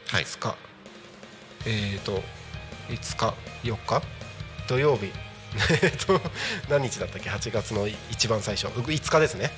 [0.09, 0.23] はい。
[0.23, 0.55] 5日、
[1.65, 2.21] えっ、と
[2.89, 3.33] 5日
[3.63, 4.01] 4日。
[4.67, 5.11] 土曜日。
[5.81, 6.21] え っと
[6.69, 8.67] 何日だったっけ？8月の一番最初。
[8.67, 9.51] う5日ですね。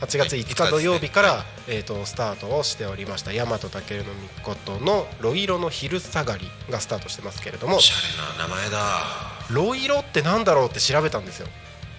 [0.00, 0.42] 8月5はい。
[0.44, 3.32] 日5日土曜日から、はえー、とスタートをしておりました。
[3.32, 7.78] 大和健のみことの「ロイロの昼下がり」がスタートしてますけれども。
[7.78, 9.02] おしゃれな名前だ。
[9.50, 11.48] ロイロってなんだろうって調べたんですよ。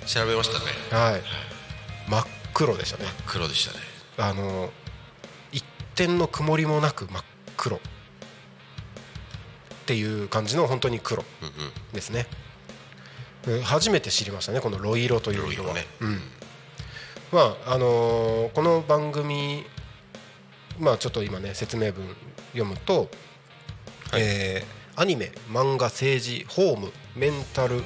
[0.05, 0.65] 調べましたね。
[0.91, 1.21] はい。
[2.07, 3.05] 真っ黒でしたね。
[3.25, 3.79] 黒でしたね。
[4.17, 4.69] あの
[5.51, 5.63] 一
[5.95, 7.23] 点の曇りもなく真っ
[7.57, 7.77] 黒。
[7.77, 7.79] っ
[9.85, 11.53] ていう感じの本当に黒うんうん
[11.93, 12.27] ですね。
[13.47, 15.85] うん初めて知りましたねこのロイロという色は、ね。
[16.01, 16.21] うん。
[17.31, 19.65] まああのーこの番組
[20.79, 22.05] まあちょっと今ね説明文
[22.53, 23.09] 読むと、
[24.15, 27.85] えーアニメ漫画政治ホームメンタル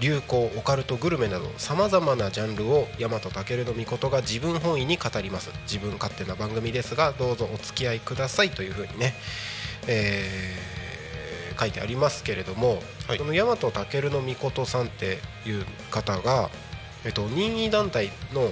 [0.00, 5.50] 流行オカルトグルメなどさまざまなジャンルを大和健の御事が自分本位に語ります。
[5.62, 9.14] 自分勝手な番組ですがどうぞお付き合いくださいというふうにね、
[9.86, 10.84] えー
[11.58, 13.18] 書いてありますけれども、はい。
[13.18, 16.50] この大和健の御事さんっていう方が、
[17.04, 18.50] えっと、任意団体の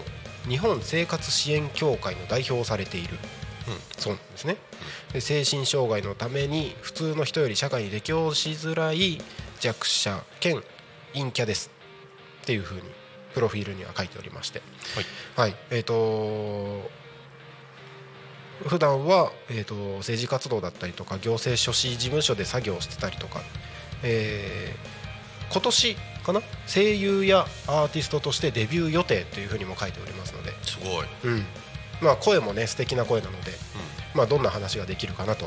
[0.49, 3.19] 日本生活支援協会の代表をされている、
[3.99, 4.57] そうなんですね。
[5.13, 9.21] で精神障害のために普通の人より社会に適応しづらい
[9.61, 10.63] 弱者兼
[11.15, 11.71] 陰キャです
[12.43, 12.83] っていうふうに
[13.35, 14.63] プロフィールには書いておりまして。
[15.37, 16.91] はい、えっ、と
[18.67, 23.41] 普段は、えー、と政治活動だったりとか行政書士事務所で作業をしてたりとか、
[24.03, 25.03] えー
[25.53, 26.41] 今年かな？
[26.67, 31.07] 声優やアーティストとしてデビュー予定というふうにも書いておりますので、すごい。
[31.25, 31.45] うん。
[32.01, 33.53] まあ、声もね素敵な声なので、
[34.15, 35.47] まあ、どんな話ができるかなと。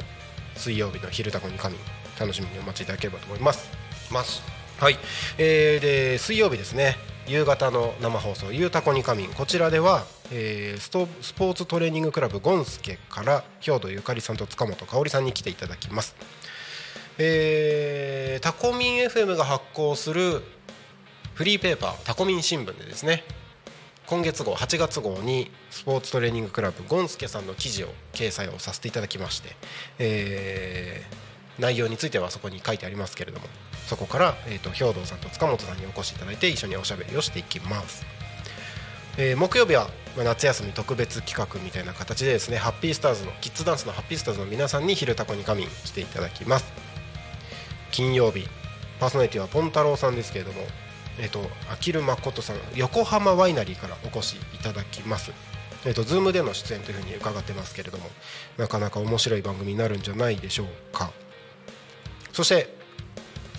[0.55, 1.75] 水曜日の「昼タコに神」
[2.17, 3.69] 楽しみにお待ちいただければと思います。
[4.09, 4.97] ますはい、
[5.37, 6.97] えーで水曜日ですね。
[7.27, 16.15] 夕方の生放送「ゆうたこに仮眠」こちらでは、えーストスポーツトレーニングクラブゴンスケから兵藤ゆかりさんと塚本香織さんに来ていただきます、
[17.17, 20.43] えータコミン FM が発行する
[21.35, 23.23] フリーペーパータコミン新聞でですね。
[24.07, 29.55] 今月号8月号にスポーツトレーニングクラブゴンスケさんの記事を掲載をさせていただきまして、
[29.99, 31.25] えー
[31.59, 33.47] 内容についてはそこに書いてありますけれども。
[33.87, 38.05] そこから、えー、と兵藤さんと塚本さんにお越しいただいて一緒におしゃべりをしていきます、
[39.17, 46.65] えー木曜日は、まあ夏休み特別企画みたいな形でですねハッピースターズのキッズダンスのハッピースターズの皆さんに「昼タコに仮眠」していただきます。
[47.91, 48.47] 金曜日
[48.99, 50.65] パーソナリティはポン太郎さんですけれども
[51.17, 51.39] えっ、と
[51.71, 55.31] あきる誠さん横浜ワイナリーからお越しいただきます。
[55.85, 58.09] えっ、とズームでの出演というふうに伺ってますけれども
[58.57, 61.11] なかなか面白い番組になるんじゃないでしょうか。
[62.33, 62.75] そして、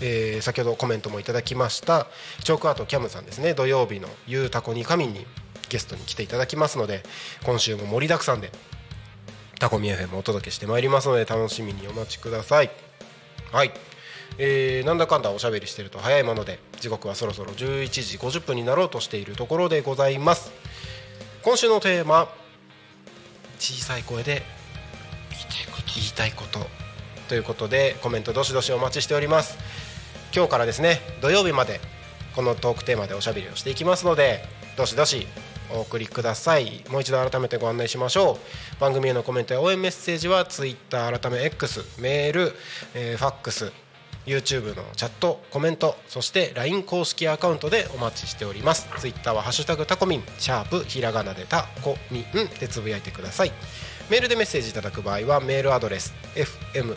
[0.01, 2.07] えー先ほどコメントもいただきました
[2.43, 3.53] チョークアートキャムさんですね。
[3.53, 5.25] 土曜日の「ゆうたこにかみん」に
[5.69, 7.03] ゲストに来ていただきますので
[7.43, 8.51] 今週も盛りだくさんで
[9.59, 12.71] タコミ FM をお届けしてまいりますので楽しみにお待ちください。
[13.51, 13.71] はい、
[14.37, 20.51] えーなんだかんだおしゃべりしてると早いもので時刻はそろそろ11時50分になろうとしているところでございます。
[21.43, 22.29] 今週のテーマ
[23.59, 24.43] 小さい声で
[25.95, 26.67] 言いたいこと
[27.27, 29.57] ということでコメントどしどしお待ちしております
[30.35, 31.79] 今日からですね土曜日まで
[32.35, 34.43] このトークテーマでおしゃべりをしていきますので
[34.77, 35.27] どしどし
[35.73, 36.83] お送りください。
[36.89, 38.39] もう一度改めてご案内しましょ
[38.77, 38.79] う。
[38.79, 42.53] 番組へのコメントや応援メッセージは Twitter 改め X メール、
[42.93, 43.73] えーファックス
[44.25, 48.87] YouTube のチャットコメントそして LINE 公式アカウントでお待ちしております。
[48.97, 53.51] Twitter は「ハッシュタグタコミン」シャープひらがなでタコミンでつぶやいてください。
[54.09, 56.95] メールでメッセージいただく場合はメールアドレス fm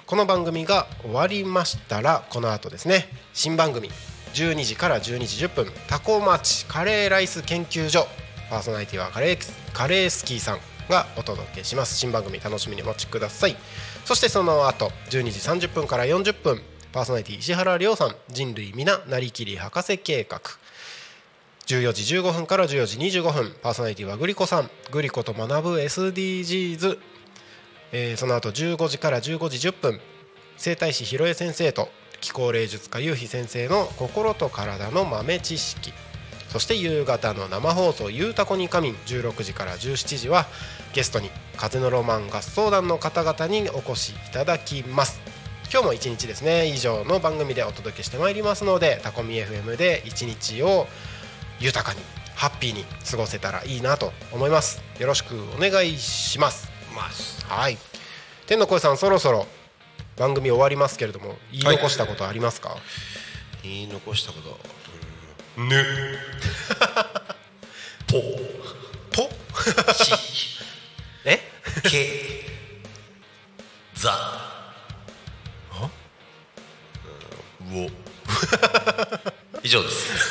[0.05, 3.89] この番組が終わりましたらこの後ですね新番組
[4.33, 8.07] 12時から12時10分タコ町カレーライス研究所
[8.49, 10.76] パーソナリティはカレーカレースキーさん。
[10.89, 11.97] がお届けします。
[11.97, 13.55] 新番組楽しみにお待ちください。
[14.05, 16.61] そしてその後12時30分から40分
[16.91, 20.41] パーソナリティ石原亮さん人類皆なりきり博士計画。
[21.67, 26.97] 14時15分から14時25分パーソナリティはグリコさんグリコと学ぶ SDGs
[27.91, 29.99] えーその後15時から15時10分
[30.55, 31.89] 整体師ひろえ先生と
[32.21, 35.93] 気候霊術家ゆうひ先生の心と体の豆知識。
[36.49, 40.47] そして夕方の生放送「ゆうたこに仮眠」16時から17時は
[40.97, 45.21] ゲストに風のロマン合奏団の方々にお越しいただきます。
[45.71, 50.87] 今日も一日ですね以上の番組でお届けしてまいりますのでタコミ FM で一日を
[51.59, 51.99] 豊かに
[52.33, 54.81] ハッピーに過ごせたらいいなと思います。
[54.97, 56.71] よろしくお願いします。
[57.45, 57.77] はい。
[58.47, 59.45] 天の声さんそろそろ
[60.15, 62.75] 番組終わりますけれども言い残したことありますか、
[63.61, 64.57] 言い残したこと
[65.59, 65.69] うん。
[65.69, 65.75] ぬ
[68.07, 68.17] ぽ
[69.13, 69.29] ポ？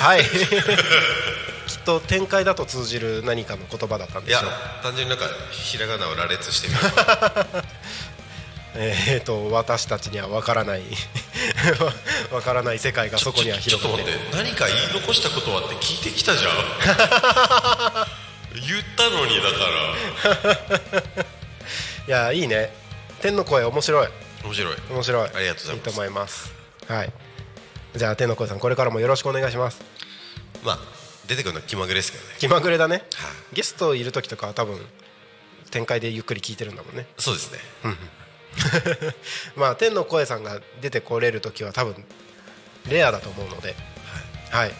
[0.07, 0.23] はい。
[1.67, 4.53] きっと展開だと通じる何かの言葉だったんいやでしょう。
[4.85, 6.81] 単純になんかひらがなを羅列してみる
[8.79, 10.83] えー、と私たちには分からない。
[12.31, 16.53] 分からない世界がそこにはちょっと広がってる待って何か言い残したことはって聞いてきたじゃん。
[18.55, 19.59] 言ったのにだか
[21.17, 21.25] ら。
[22.07, 22.73] いやいいね。
[23.21, 24.09] 天の声面白い。
[24.45, 24.77] 面白い。
[24.91, 25.31] 面白い。
[25.35, 25.75] ありがとうございます。
[25.75, 26.55] いいと思います。
[26.87, 27.13] はい。
[27.97, 29.81] じゃあ天の声さんこれからもよろしくお願いします
[30.65, 30.79] まあ
[31.27, 32.31] 出てくるのは気まぐれですけどね。
[32.39, 32.97] 気まぐれだね。
[32.97, 33.05] はい。
[33.55, 34.79] ゲストいる時とかは多分
[35.71, 37.07] 展開でゆっくり聞いてるんだもんね。
[37.19, 37.59] そうですね。
[39.57, 42.05] まあ天の声さんが出てこれる時は多分
[42.89, 43.75] レアだと思うので。
[44.51, 44.73] はい、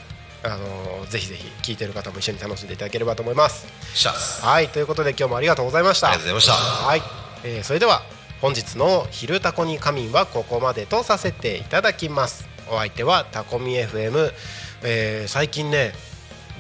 [0.45, 3.67] あのーぜひぜひ聞いてる方も一緒に楽しんでいただければと思います。
[4.43, 4.69] はい。
[4.69, 6.09] ということで今日もありがとうございました。
[6.09, 6.87] ありがとうございました。
[6.87, 7.03] はい、
[7.45, 8.03] えーそれでは
[8.41, 12.47] 本日の「昼タコに仮眠」はここまでとさせていただきます。
[12.69, 14.33] お相手はタコミ FM、
[14.83, 15.93] えー最近ね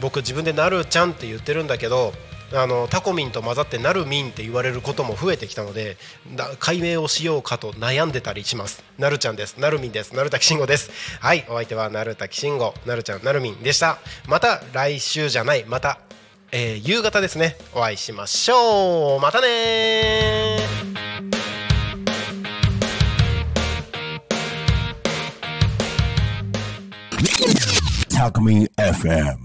[0.00, 2.12] 僕自分で「なるちゃん」って言ってるんだけど
[2.54, 5.96] あのタコミンと混ざって「なるみん」って言われることも増えてきたので
[6.58, 8.84] 解明をしようかと悩んでたりします。
[8.98, 9.56] なるちゃんです。
[9.56, 10.14] なるみんです。
[10.14, 10.90] なるたきしんごです。
[11.20, 12.74] はいお相手はなるたきしんご。
[12.84, 13.98] なるちゃんなるみんでした。
[14.26, 15.64] また来週じゃない。
[15.66, 15.98] また、
[16.52, 17.56] えー夕方ですね。
[17.74, 19.20] お会いしましょう。
[19.20, 21.05] またね
[28.16, 29.36] Talk Me FM.